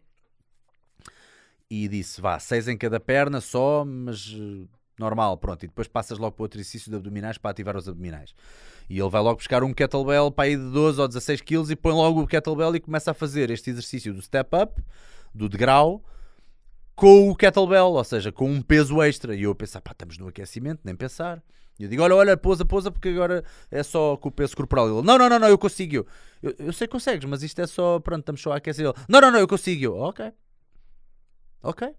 [1.69, 5.63] E disse, vá, seis em cada perna só, mas uh, normal, pronto.
[5.63, 8.33] E depois passas logo para outro exercício de abdominais para ativar os abdominais.
[8.89, 11.75] E ele vai logo buscar um kettlebell para ir de 12 ou 16 kg e
[11.75, 14.81] põe logo o kettlebell e começa a fazer este exercício do step up
[15.33, 16.03] do degrau
[16.95, 19.35] com o kettlebell, ou seja, com um peso extra.
[19.35, 21.43] E eu a pensar, pá, estamos no aquecimento, nem pensar.
[21.79, 24.87] E eu digo, olha, olha, pousa, pousa, porque agora é só com o peso corporal.
[24.87, 26.07] Ele, não, não, não, não, eu consigo.
[26.41, 28.85] Eu, eu, sei que consegues, mas isto é só, pronto, estamos só a aquecer.
[28.85, 29.83] Ele, não, não, não, eu consigo.
[29.83, 30.33] Eu, ok.
[31.61, 31.95] Ok.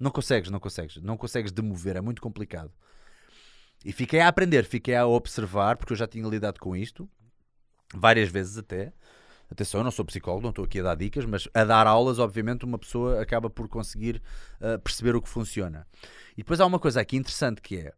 [0.00, 0.96] Não consegues, não consegues.
[0.96, 2.72] Não consegues demover, é muito complicado.
[3.84, 7.08] E fiquei a aprender, fiquei a observar, porque eu já tinha lidado com isto,
[7.94, 8.92] várias vezes até.
[9.50, 12.18] Atenção, eu não sou psicólogo, não estou aqui a dar dicas, mas a dar aulas,
[12.18, 14.22] obviamente, uma pessoa acaba por conseguir
[14.60, 15.86] uh, perceber o que funciona.
[16.34, 17.92] E depois há uma coisa aqui interessante que é: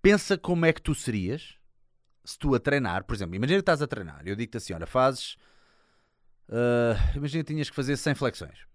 [0.00, 1.58] pensa como é que tu serias
[2.28, 4.86] se tu a treinar, por exemplo, imagina que estás a treinar, eu digo-te assim: olha,
[4.86, 5.38] fazes.
[6.46, 8.66] Uh, imagina que tinhas que fazer 100 flexões.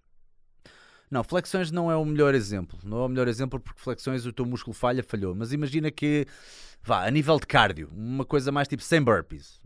[1.10, 2.80] Não, flexões não é o melhor exemplo.
[2.84, 5.36] Não é o melhor exemplo porque flexões o teu músculo falha, falhou.
[5.36, 6.26] Mas imagina que,
[6.82, 9.63] vá, a nível de cardio, uma coisa mais tipo 100 burpees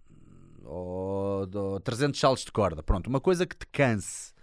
[0.67, 2.83] ou, ou 300 saltos de corda.
[2.83, 4.33] Pronto, uma coisa que te canse.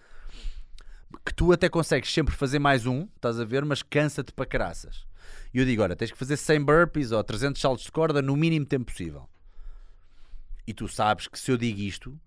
[1.25, 5.07] Que tu até consegues sempre fazer mais um, estás a ver, mas cansa-te para caraças.
[5.53, 8.37] E eu digo, olha, tens que fazer 100 burpees ou 300 saltos de corda no
[8.37, 9.29] mínimo tempo possível.
[10.67, 12.19] E tu sabes que se eu digo isto,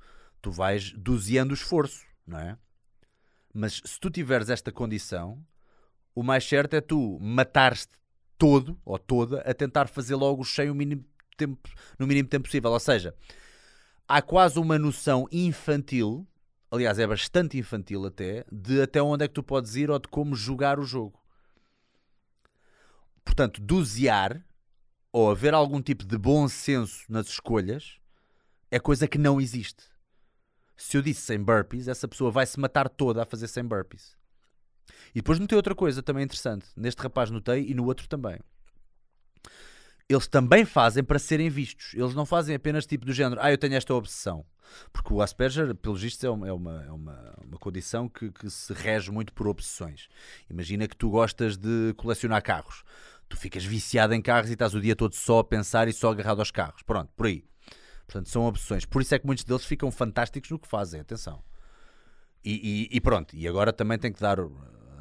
[0.42, 2.58] tu vais doseando o esforço, não é?
[3.54, 5.44] Mas se tu tiveres esta condição,
[6.14, 7.98] o mais certo é tu matares-te
[8.38, 11.04] todo ou toda a tentar fazer logo o cheio mínimo
[11.36, 12.72] tempo, no mínimo tempo possível.
[12.72, 13.16] Ou seja,
[14.08, 16.28] há quase uma noção infantil,
[16.72, 20.08] aliás, é bastante infantil até, de até onde é que tu podes ir ou de
[20.08, 21.20] como jogar o jogo.
[23.26, 24.46] Portanto, dosear
[25.12, 28.00] ou haver algum tipo de bom senso nas escolhas
[28.72, 29.84] é coisa que não existe.
[30.76, 34.16] Se eu disse 100 burpees, essa pessoa vai se matar toda a fazer 100 burpees.
[35.10, 36.68] E depois notei outra coisa também interessante.
[36.76, 38.40] Neste rapaz notei e no outro tambem
[40.10, 41.94] eles também fazem para serem vistos.
[41.94, 44.46] Eles não fazem apenas tipo do género, ah, eu tenho esta obsessão.
[44.92, 48.74] Porque o Asperger, pelos vistos, é uma, é uma, é uma, condição que, que se
[48.74, 50.10] rege muito por obsessões.
[50.50, 52.84] Imagina que tu gostas de colecionar carros.
[53.30, 56.12] Tu ficas viciado em carros e estás o dia todo só a pensar e só
[56.12, 56.82] agarrado aos carros.
[56.84, 57.44] Pronto, por aí.
[58.06, 58.86] Portanto, são obsessões.
[58.86, 61.02] Por isso é que muitos deles ficam fantásticos no que fazem.
[61.02, 61.44] Atenção.
[62.44, 63.36] E, e, e pronto.
[63.36, 64.40] E agora também tem que dar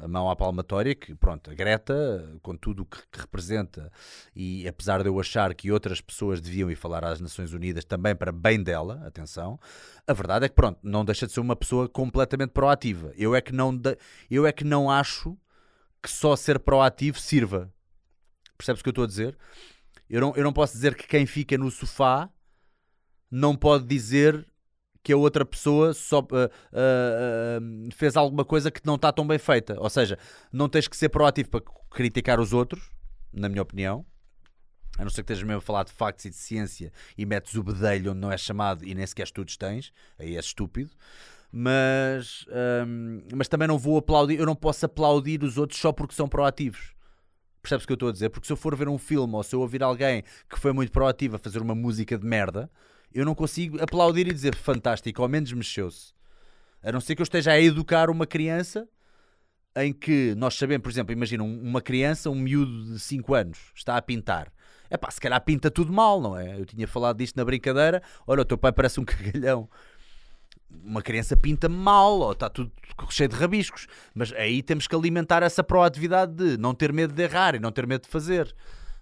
[0.01, 3.91] a mão à palmatória, que pronto, a Greta, com tudo o que, que, representa,
[4.35, 8.15] e apesar de eu achar que outras pessoas deviam ir falar às Nações Unidas também
[8.15, 9.59] para bem dela, atenção,
[10.05, 13.11] a verdade é que pronto, não deixa de ser uma pessoa completamente proativa.
[13.15, 13.97] Eu é que não, de,
[14.29, 15.37] eu é que não acho
[16.01, 17.71] que só ser proativo sirva.
[18.57, 19.37] Percebes o que eu estou a dizer?
[20.09, 22.29] Eu não, eu não posso dizer que quem fica no sofá
[23.29, 24.47] não pode dizer
[25.07, 29.39] que a outra pessoa só uh, uh, fez alguma coisa que não está tão bem
[29.39, 29.79] feita.
[29.79, 30.19] Ou seja,
[30.51, 32.91] não tens que ser proativo para criticar os outros,
[33.31, 34.05] na minha opinião.
[34.97, 37.55] A não ser que estejas mesmo a falar de factos e de ciência e metes
[37.55, 40.91] o bedelho onde não é chamado e nem sequer estudos tens, aí é estúpido.
[41.49, 42.45] Mas,
[42.85, 46.27] um, mas também não vou aplaudir, eu não posso aplaudir os outros só porque são
[46.27, 46.93] proativos.
[47.61, 48.29] Percebes o que eu estou a dizer?
[48.29, 50.91] Porque se eu for ver um filme ou se eu ouvir alguém que foi muito
[50.91, 52.69] proativo a fazer uma música de merda,
[53.13, 56.13] eu não consigo aplaudir e dizer fantástico, ao menos mexeu-se.
[56.83, 58.87] A não ser que eu esteja a educar uma criança
[59.75, 63.97] em que nós sabemos, por exemplo, imagina uma criança, um miúdo de 5 anos, está
[63.97, 64.51] a pintar.
[64.89, 66.59] É pá, se calhar pinta tudo mal, não é?
[66.59, 68.01] Eu tinha falado disto na brincadeira.
[68.25, 69.69] Olha, o teu pai parece um cagalhão.
[70.69, 72.71] Uma criança pinta mal, ou está tudo
[73.09, 73.87] cheio de rabiscos.
[74.13, 77.71] Mas aí temos que alimentar essa proatividade de não ter medo de errar e não
[77.71, 78.53] ter medo de fazer.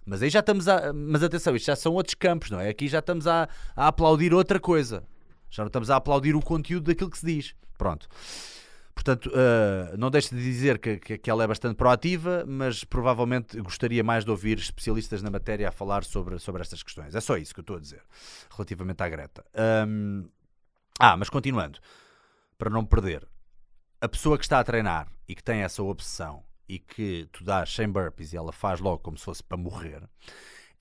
[0.06, 0.92] Mas aí já estamos a.
[0.92, 2.68] Mas atenção, isto já são outros campos, não é?
[2.68, 5.02] Aqui já estamos a, a aplaudir outra coisa.
[5.50, 7.54] Já não estamos a aplaudir o conteúdo daquilo que se diz.
[7.76, 8.08] Pronto.
[8.94, 13.60] Portanto, uh, não deixe de dizer que, que, que, ela é bastante proativa, mas provavelmente
[13.60, 17.14] gostaria mais de ouvir especialistas na matéria a falar sobre, sobre estas questões.
[17.14, 18.02] É só isso que eu estou a dizer,
[18.50, 19.44] relativamente à Greta.
[19.86, 20.28] Um,
[20.98, 21.78] ah, mas continuando,
[22.56, 23.28] para não perder,
[24.00, 27.72] a pessoa que está a treinar e que tem essa obsessão e que tu dás
[27.74, 30.08] 100 burpees e ela faz logo como se fosse para morrer,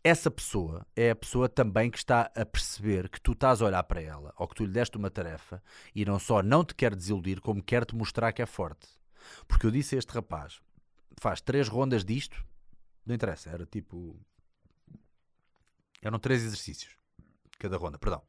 [0.04, 3.84] essa pessoa é a pessoa também que está a perceber que tu estás a olhar
[3.84, 5.64] para ela ou que tu lhe deste uma tarefa
[5.96, 8.88] e não só não te quer desiludir, como quer te mostrar que é forte.
[9.48, 10.62] Porque eu disse a este rapaz:
[11.20, 12.46] faz três rondas disto,
[13.04, 14.16] não interessa, era tipo.
[16.04, 16.96] Eram três exercícios,
[17.58, 18.22] cada ronda, perdão.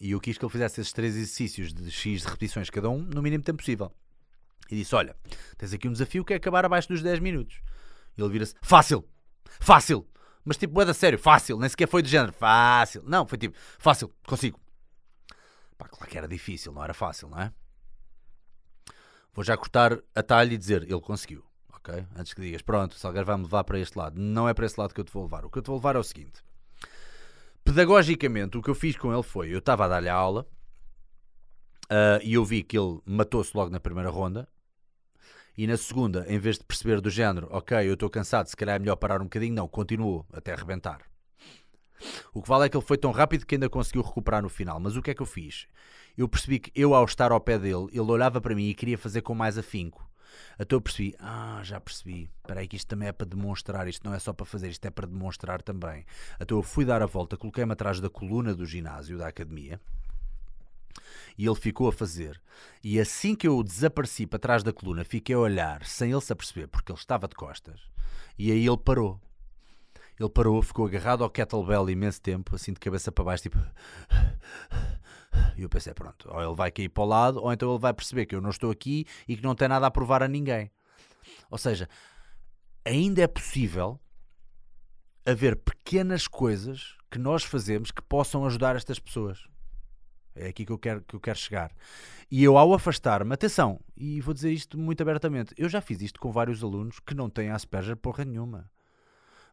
[0.00, 3.00] E eu quis que ele fizesse esses três exercícios de X de repetições cada um
[3.00, 3.94] no mínimo tempo possível.
[4.72, 5.14] E disse: Olha,
[5.58, 7.60] tens aqui um desafio que é acabar abaixo dos 10 minutos.
[8.16, 9.06] E ele vira-se: Fácil!
[9.60, 10.08] Fácil.
[10.42, 11.58] Mas tipo, é da sério, fácil.
[11.58, 13.02] Nem sequer foi do género, fácil.
[13.04, 14.58] Não, foi tipo, fácil, consigo.
[15.76, 17.52] Pá, claro que era difícil, não era fácil, não é?
[19.34, 21.44] Vou já cortar a talha e dizer, ele conseguiu.
[21.74, 22.06] Ok?
[22.16, 24.18] Antes que digas, pronto, Salgueiro vai-me levar para este lado.
[24.18, 25.44] Não é para esse lado que eu te vou levar.
[25.44, 26.42] O que eu te vou levar é o seguinte.
[27.62, 30.46] Pedagogicamente, o que eu fiz com ele foi, eu estava a dar-lhe a aula
[31.84, 34.48] uh, e eu vi que ele matou-se logo na primeira ronda
[35.56, 38.76] e na segunda, em vez de perceber do género, ok, eu estou cansado, se calhar
[38.76, 41.02] é melhor parar um bocadinho, não, continuou até arrebentar.
[42.32, 44.80] O que vale é que ele foi tão rápido que ainda conseguiu recuperar no final.
[44.80, 45.66] Mas o que é que eu fiz?
[46.16, 48.98] Eu percebi que eu, ao estar ao pé dele, ele olhava para mim e queria
[48.98, 50.10] fazer com mais afinco.
[50.58, 52.30] Até eu percebi, ah, já percebi.
[52.38, 54.84] Espera aí que isto também é para demonstrar, isto não é só para fazer, isto
[54.86, 56.04] é para demonstrar também.
[56.38, 59.80] Até eu fui dar a volta, coloquei-me atrás da coluna do ginásio, da academia,
[61.36, 62.40] e ele ficou a fazer.
[62.82, 66.32] E assim que eu desapareci para trás da coluna, fiquei a olhar sem ele se
[66.32, 67.80] aperceber, porque ele estava de costas.
[68.38, 69.20] E aí ele parou.
[70.18, 73.58] Ele parou, ficou agarrado ao kettlebell imenso tempo, assim de cabeça para baixo, tipo.
[75.56, 77.94] E eu pensei, pronto, ou ele vai cair para o lado, ou então ele vai
[77.94, 80.70] perceber que eu não estou aqui e que não tem nada a provar a ninguém.
[81.50, 81.88] Ou seja,
[82.84, 83.98] ainda é possível
[85.24, 89.44] haver pequenas coisas que nós fazemos que possam ajudar estas pessoas.
[90.34, 91.72] É aqui que eu quero, que eu quero chegar.
[92.30, 96.18] E eu, ao afastar-me, atenção, e vou dizer isto muito abertamente, eu já fiz isto
[96.18, 98.70] com vários alunos que não têm Asperger porra nenhuma,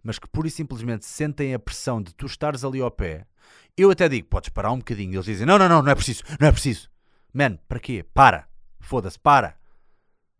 [0.01, 3.27] mas que pura e simplesmente sentem a pressão de tu estares ali ao pé.
[3.75, 5.15] Eu até digo, podes parar um bocadinho.
[5.15, 6.89] Eles dizem, não, não, não, não é preciso, não é preciso.
[7.33, 8.05] Man, para quê?
[8.13, 8.47] Para.
[8.79, 9.57] Foda-se, para.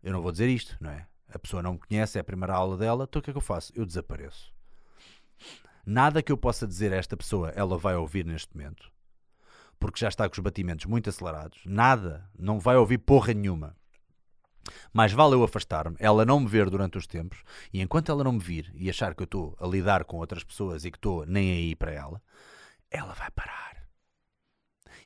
[0.02, 1.06] Eu não vou dizer isto, não é?
[1.28, 3.38] A pessoa não me conhece, é a primeira aula dela, então o que é que
[3.38, 3.72] eu faço?
[3.76, 4.52] Eu desapareço.
[5.84, 8.90] Nada que eu possa dizer a esta pessoa ela vai ouvir neste momento
[9.80, 13.74] porque já está com os batimentos muito acelerados, nada, não vai ouvir porra nenhuma.
[14.92, 18.32] Mais vale eu afastar-me, ela não me ver durante os tempos, e enquanto ela não
[18.32, 21.24] me vir e achar que eu estou a lidar com outras pessoas e que estou
[21.26, 22.22] nem aí para ela,
[22.90, 23.70] ela vai parar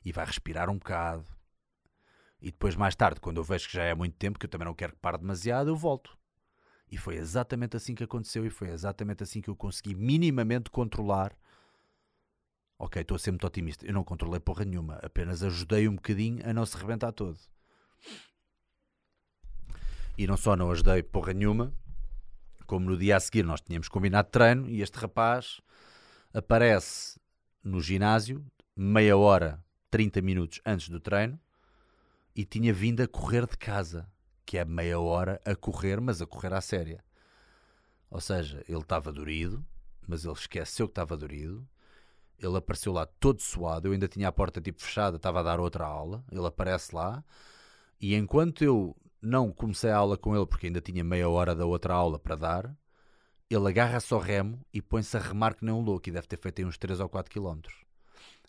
[0.03, 1.25] e vai respirar um bocado.
[2.39, 4.67] E depois, mais tarde, quando eu vejo que já é muito tempo, que eu também
[4.67, 6.15] não quero que pare demasiado, eu volto.
[6.91, 11.35] E foi exatamente assim que aconteceu, e foi exatamente assim que eu consegui minimamente controlar
[12.77, 13.85] Ok, estou a ser muito otimista.
[13.85, 17.39] Eu não controlei porra nenhuma, apenas ajudei um bocadinho a não se rebentar todo.
[20.17, 21.73] E não só não ajudei porra nenhuma,
[22.65, 25.61] como no dia a seguir nós tínhamos combinado treino e este rapaz
[26.33, 27.19] aparece
[27.63, 31.39] no ginásio meia hora, 30 minutos antes do treino
[32.35, 34.09] e tinha vindo a correr de casa,
[34.45, 37.03] que é meia hora a correr, mas a correr à séria.
[38.09, 39.65] Ou seja, ele estava dorido,
[40.05, 41.67] mas ele esqueceu que estava dorido
[42.39, 45.59] ele apareceu lá todo suado, eu ainda tinha a porta tipo fechada, estava a dar
[45.59, 46.23] outra aula.
[46.31, 47.23] Ele aparece lá
[47.99, 51.65] e enquanto eu não comecei a aula com ele, porque ainda tinha meia hora da
[51.65, 52.77] outra aula para dar,
[53.49, 56.37] ele agarra-se ao remo e põe-se a remar que nem um louco e deve ter
[56.37, 57.83] feito aí uns 3 ou 4 quilómetros.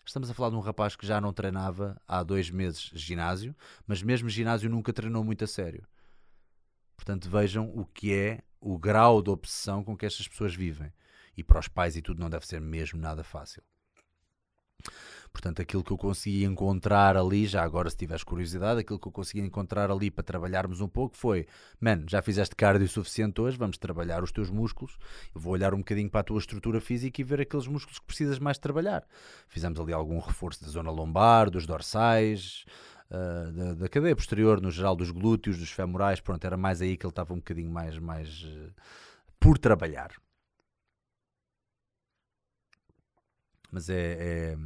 [0.05, 3.55] Estamos a falar de um rapaz que já não treinava há dois meses ginásio,
[3.85, 5.85] mas mesmo ginásio nunca treinou muito a sério.
[6.95, 10.91] Portanto, vejam o que é o grau de obsessão com que estas pessoas vivem.
[11.35, 13.61] E para os pais e tudo não deve ser mesmo nada fácil.
[15.37, 19.11] Portanto, aquilo que eu consegui encontrar ali, já agora se tiveres curiosidade, aquilo que eu
[19.11, 21.45] consegui encontrar ali para trabalharmos um pouco foi:
[21.79, 24.97] man, já fizeste cardio suficiente hoje, vamos trabalhar os teus músculos.
[25.35, 28.05] Eu vou olhar um bocadinho para a tua estrutura física e ver aqueles músculos que
[28.05, 29.03] precisas mais trabalhar.
[29.47, 32.65] Fizemos ali algum reforço da zona lombar, dos dorsais.
[33.09, 36.97] Uh, da, da, cadeia posterior, no geral dos glúteos, dos femorais, pronto, era mais aí
[36.97, 38.73] que ele estava um bocadinho mais, mais uh,
[39.39, 40.11] por trabalhar.
[43.71, 44.57] Mas é, é,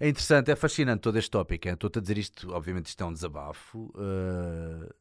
[0.00, 1.68] é, interessante, é fascinante todo este tópico.
[1.68, 3.92] Estou-te a dizer isto, obviamente, isto é um desabafo.
[3.94, 4.92] Uh,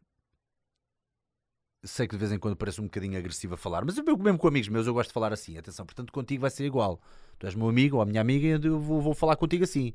[1.83, 4.37] sei que de vez em quando parece um bocadinho agressivo a falar, mas eu mesmo
[4.37, 5.57] com amigos meus eu gosto de falar assim.
[5.57, 6.99] Atenção, portanto, contigo vai ser igual.
[7.37, 9.93] Tu és meu amigo ou a minha amiga e eu vou, vou falar contigo assim.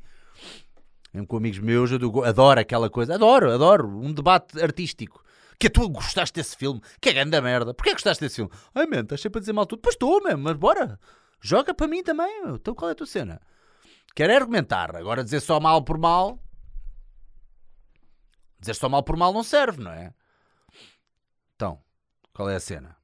[1.13, 3.15] Mesmo com amigos meus, eu adoro aquela coisa.
[3.15, 3.89] Adoro, adoro.
[3.89, 5.23] Um debate artístico.
[5.59, 6.81] Que tu gostaste desse filme?
[7.01, 7.75] Que é grande merda.
[7.75, 8.51] Porquê gostaste desse filme?
[8.75, 9.81] Ai, man, estás sempre a dizer mal tudo.
[9.81, 10.99] Pois estou, mesmo, mas bora.
[11.41, 12.43] Joga para mim também.
[12.55, 13.41] Então qual é a tua cena?
[14.15, 14.95] Quero é argumentar.
[14.97, 16.39] Agora dizer só mal por mal.
[18.59, 20.13] Dizer só mal por mal não serve, não é?
[21.57, 21.83] Então,
[22.33, 22.97] qual é a cena?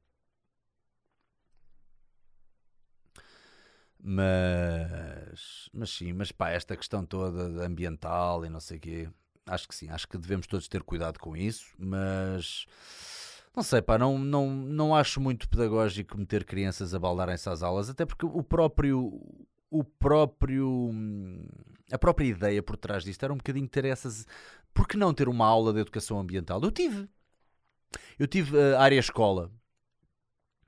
[3.98, 9.08] Mas, mas sim, mas pá, esta questão toda ambiental e não sei o quê,
[9.46, 12.66] acho que sim, acho que devemos todos ter cuidado com isso, mas
[13.56, 17.88] não sei, pá, não, não, não acho muito pedagógico meter crianças a baldarem-se às aulas,
[17.88, 19.18] até porque o próprio,
[19.70, 20.92] o próprio,
[21.90, 24.26] a própria ideia por trás disto era um bocadinho ter essas,
[24.74, 26.60] por que não ter uma aula de educação ambiental?
[26.62, 27.08] Eu tive,
[28.18, 29.50] eu tive uh, área escola,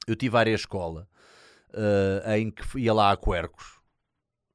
[0.06, 1.06] eu tive área escola,
[1.74, 3.76] uh, em que ia lá a Quercos.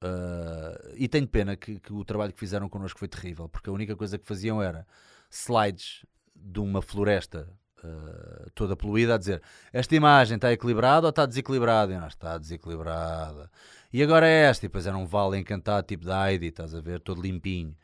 [0.04, 3.74] Uh, e tenho pena que, que, o trabalho que fizeram connosco foi terrível, porque a
[3.74, 4.88] única coisa que faziam era
[5.30, 6.04] slides
[6.36, 7.48] de uma floresta
[7.84, 11.94] uh, toda poluída a dizer esta imagem está equilibrada ou está desequilibrada?
[11.94, 13.50] E nós, está desequilibrada.
[13.92, 16.82] E agora é esta, e depois era um vale encantado tipo da Heidi, estás a
[16.82, 17.76] ver, todo limpinho.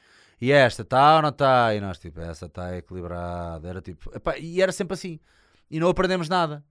[0.41, 1.75] E esta está ou não está?
[1.75, 3.67] E nós, tipo, essa está equilibrada.
[3.67, 5.19] Era tipo, epá, e era sempre assim.
[5.69, 6.63] E não aprendemos nada.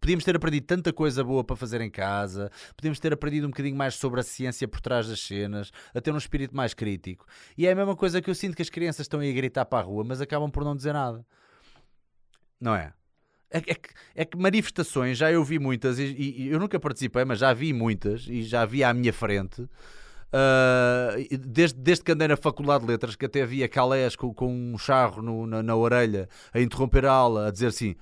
[0.00, 3.76] Podíamos ter aprendido tanta coisa boa para fazer em casa, podíamos ter aprendido um bocadinho
[3.76, 7.24] mais sobre a ciência por trás das cenas, a ter um espírito mais crítico.
[7.56, 9.64] E é a mesma coisa que eu sinto que as crianças estão aí a gritar
[9.64, 11.24] para a rua, mas acabam por não dizer nada.
[12.64, 12.94] Não é?
[13.50, 17.22] É, é, que, é que manifestações já eu vi muitas, e, e, eu nunca participei,
[17.22, 19.68] mas já vi muitas, e já vi à minha frente
[20.34, 24.52] Uh, desde, desde que andei na Faculdade de Letras, que até havia calés com, com
[24.52, 27.94] um charro no, na, na, orelha a interromper a aula, a dizer assim: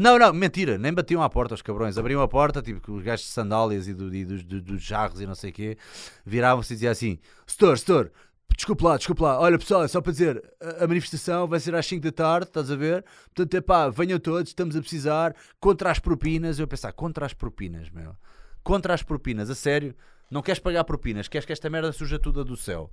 [0.00, 3.26] Não, não, mentira, nem batiam à porta os cabrões, abriam a porta, tipo os gajos
[3.26, 5.78] de sandálias e, do, e dos, do, dos jarros e não sei o quê,
[6.26, 8.12] viravam-se e diziam assim: Setor, setor,
[8.56, 9.40] Desculpe lá, desculpe lá.
[9.40, 12.48] Olha pessoal, é só para dizer, a, a manifestação vai ser às 5 da tarde,
[12.48, 13.04] estás a ver?
[13.34, 16.58] Portanto, é pá, venham todos, estamos a precisar, contra as propinas.
[16.58, 18.16] Eu a pensar, contra as propinas, meu.
[18.62, 19.94] Contra as propinas, a sério.
[20.30, 22.90] Não queres pagar propinas, queres que esta merda suja tudo do céu.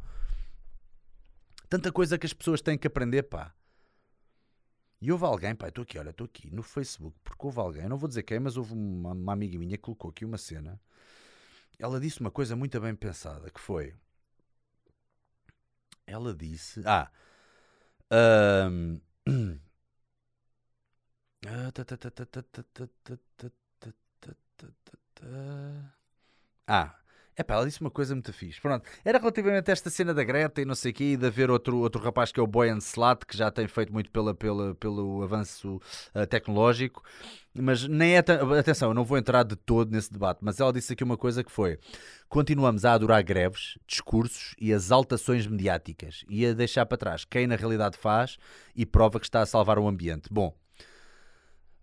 [1.69, 3.53] Tanta coisa que as pessoas têm que aprender, pá.
[5.01, 7.97] E houve alguém, pá, estou aqui, olha, estou aqui no Facebook, porque houve alguém, não
[7.97, 10.79] vou dizer quem, mas houve uma, uma amiga minha que colocou aqui uma cena.
[11.77, 13.93] Ela disse uma coisa muito bem pensada, que foi.
[16.09, 16.81] Ela disse.
[16.85, 17.11] Ah.
[18.11, 18.99] Um,
[26.67, 26.98] ah,
[27.39, 28.59] é pá, ela disse uma coisa muito fixe.
[28.59, 31.25] Pronto, era relativamente a esta cena da Greta e não sei o quê, e de
[31.25, 34.35] haver outro, outro rapaz que é o Boyan Slat, que já tem feito muito pela,
[34.35, 35.79] pela, pelo avanço
[36.13, 37.01] uh, tecnológico,
[37.53, 38.19] mas nem é.
[38.19, 41.41] Atenção, eu não vou entrar de todo nesse debate, mas ela disse aqui uma coisa
[41.41, 41.79] que foi:
[42.27, 47.55] continuamos a adorar greves, discursos e exaltações mediáticas e a deixar para trás quem na
[47.55, 48.37] realidade faz
[48.75, 50.27] e prova que está a salvar o ambiente.
[50.29, 50.53] Bom.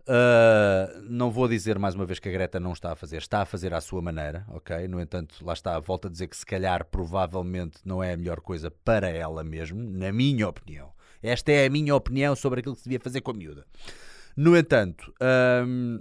[0.09, 3.43] Uh, não vou dizer mais uma vez que a Greta não está a fazer, está
[3.43, 4.87] a fazer à sua maneira, ok?
[4.87, 8.41] No entanto, lá está, volto a dizer que se calhar provavelmente não é a melhor
[8.41, 10.93] coisa para ela mesmo, na minha opinião.
[11.21, 13.67] Esta é a minha opinião sobre aquilo que se devia fazer com a miúda.
[14.37, 15.13] No entanto,
[15.67, 16.01] um,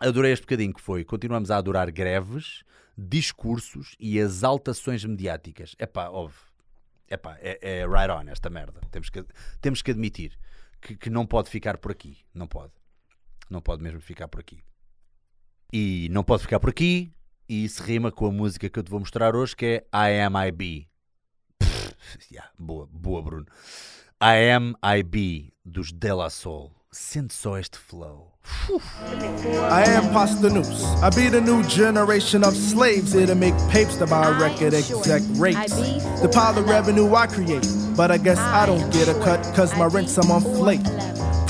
[0.00, 1.02] adorei este bocadinho que foi.
[1.02, 2.62] Continuamos a adorar greves,
[2.98, 5.74] discursos e exaltações mediáticas.
[5.78, 6.40] Epá, óbvio.
[7.08, 8.80] Epá, é, é right on esta merda.
[8.90, 9.24] Temos que,
[9.62, 10.38] temos que admitir
[10.80, 12.18] que, que não pode ficar por aqui.
[12.34, 12.72] Não pode.
[13.50, 14.62] Não pode mesmo ficar por aqui.
[15.72, 17.12] E não pode ficar por aqui.
[17.48, 20.20] E isso rima com a música que eu te vou mostrar hoje, que é I
[20.20, 20.88] Am I Be.
[22.30, 23.46] yeah, boa, boa, Bruno.
[24.22, 26.70] I Am I Be, dos Della Soul.
[26.92, 28.32] Sente só este flow.
[29.70, 30.12] I am
[30.52, 30.84] Noose.
[31.02, 35.22] I be the new generation of slaves here to make papes to buy record exec
[35.36, 35.72] rates.
[36.20, 39.76] The pile of revenue I create, but I guess I don't get a cut cause
[39.76, 40.80] my rent's a month late.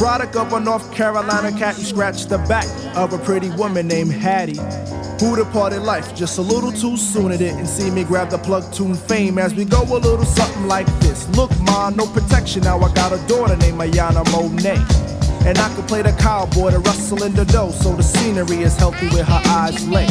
[0.01, 2.65] Product of a North Carolina cat who scratched the back
[2.97, 4.59] of a pretty woman named Hattie.
[5.23, 7.33] Who departed life just a little too soon.
[7.33, 10.67] It didn't see me grab the plug tune fame as we go a little something
[10.67, 11.29] like this.
[11.37, 12.63] Look, ma, no protection.
[12.63, 14.83] Now I got a daughter named Ayana Monet.
[15.47, 18.75] And I can play the cowboy to rustle in the dough, so the scenery is
[18.79, 20.07] healthy with her eyes lay.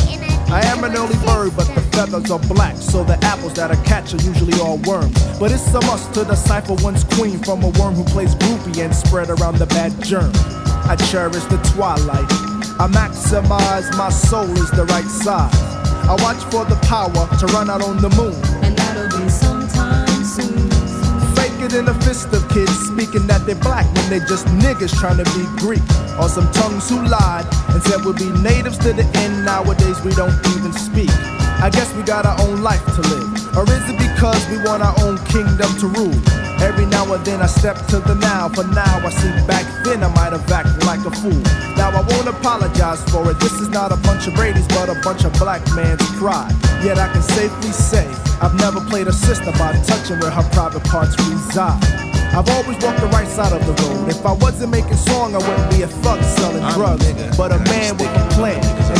[0.52, 3.76] I am an early bird, but the feathers are black, so the apples that I
[3.84, 5.14] catch are usually all worms.
[5.38, 8.93] But it's a must to decipher one's queen from a worm who plays groupie and
[8.95, 10.32] spread around the bad germ.
[10.89, 12.26] I cherish the twilight.
[12.82, 15.54] I maximize my soul is the right size.
[16.10, 18.34] I watch for the power to run out on the moon.
[18.64, 19.49] And that'll be soon.
[21.62, 25.18] It in a fist of kids speaking that they're black when they just niggas trying
[25.18, 25.84] to be Greek.
[26.20, 29.43] Or some tongues who lied and said we'll be natives to the end.
[29.43, 31.12] Nowadays we don't even speak.
[31.60, 33.57] I guess we got our own life to live.
[33.57, 36.49] Or is it because we want our own kingdom to rule?
[36.62, 38.49] Every now and then I step to the now.
[38.49, 41.41] For now I see back then I might have acted like a fool.
[41.76, 43.39] Now I won't apologize for it.
[43.39, 46.53] This is not a bunch of Brady's, but a bunch of black man's pride.
[46.84, 48.07] Yet I can safely say
[48.41, 51.84] I've never played a sister by touching where her private parts reside.
[52.32, 54.07] I've always walked the right side of the road.
[54.07, 57.03] If I wasn't making song, I wouldn't be a thug selling I'm drugs.
[57.03, 57.36] nigga.
[57.36, 58.18] But a man with a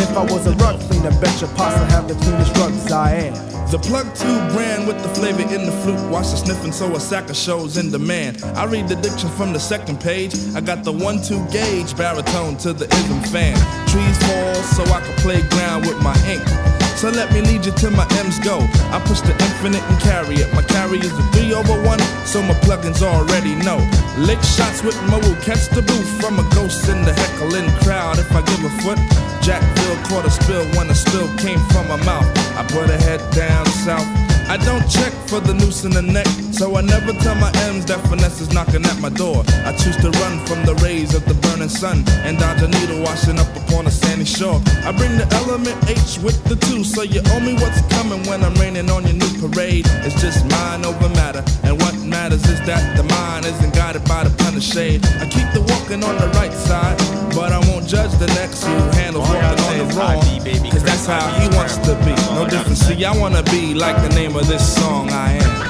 [0.10, 3.34] if I was a rug cleaner, bet your pasta have the cleanest rugs I am.
[3.70, 6.02] The plug tube brand with the flavor in the flute.
[6.10, 8.44] Watch the sniffing so a sack of shows in demand.
[8.56, 10.34] I read the diction from the second page.
[10.56, 13.56] I got the one two gauge baritone to the ism fan.
[13.88, 16.79] Trees fall so I can play ground with my ink.
[17.00, 18.60] So let me lead you to my M's go.
[18.92, 20.54] I push the infinite and carry it.
[20.54, 21.98] My carry is a 3 over 1,
[22.28, 23.78] so my plugins already know.
[24.18, 28.20] Lick shots with my woo, catch the booth from a ghost in the heckling crowd.
[28.20, 29.00] If I give a foot,
[29.42, 32.28] Jack Jackville caught a spill when a spill came from my mouth.
[32.58, 34.29] I put a head down south.
[34.50, 37.86] I don't check for the noose in the neck, so I never tell my M's
[37.86, 39.44] that finesse is knocking at my door.
[39.62, 43.04] I choose to run from the rays of the burning sun and dodge a needle
[43.04, 44.60] washing up upon a sandy shore.
[44.82, 48.44] I bring the element H with the two, so you owe me what's coming when
[48.44, 49.86] I'm raining on your new parade.
[50.02, 51.78] It's just mind over matter, and
[52.10, 55.06] matters is that the mind isn't guided by the pun of shade.
[55.20, 56.98] I keep the walking on the right side,
[57.36, 60.72] but I won't judge the next who handles All walking on the wrong.
[60.72, 62.16] Cause that's how he wants to be.
[62.34, 62.80] No difference.
[62.80, 65.69] See, I wanna be like the name of this song I am.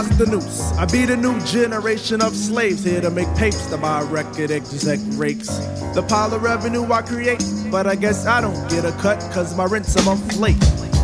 [0.00, 0.72] Am Pasta Noose.
[0.78, 4.98] I be the new generation of slaves here to make tapes to buy record exec
[5.18, 5.48] rakes.
[5.94, 9.54] The pile of revenue I create, but I guess I don't get a cut cause
[9.54, 10.26] my rent's a month.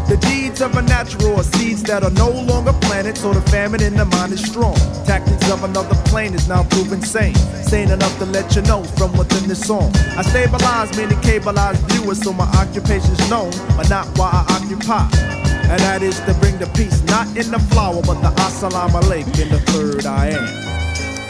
[0.09, 3.82] The deeds of a natural are seeds that are no longer planted, so the famine
[3.82, 4.76] in the mind is strong.
[5.05, 7.34] Tactics of another plane is now proven sane.
[7.68, 9.92] Sane enough to let you know from within the song.
[10.16, 15.55] I stabilize many cableized viewers, so my occupation's known, but not why I occupy.
[15.68, 19.34] And that is to bring the peace, not in the flower, but the assalamu alaikum
[19.42, 20.46] in the third I am.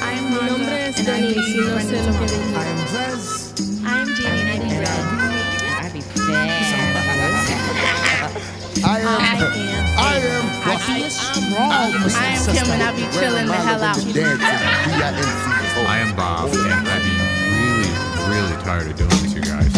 [0.04, 2.52] I'm Mi nombre es I Denise no sé is lo que dije.
[2.52, 3.24] I am Zez.
[3.84, 5.48] I'm Jamie and I be red.
[5.80, 7.16] I be fast.
[8.84, 9.08] I am.
[9.08, 9.84] I am.
[9.96, 10.44] I am.
[10.84, 11.72] Be strong.
[11.72, 11.88] I
[12.36, 13.96] am Kim and I be chilling the hell out.
[15.88, 17.14] I am Bob, and I'd be
[17.56, 17.90] really,
[18.28, 19.75] really tired of doing this, you guys.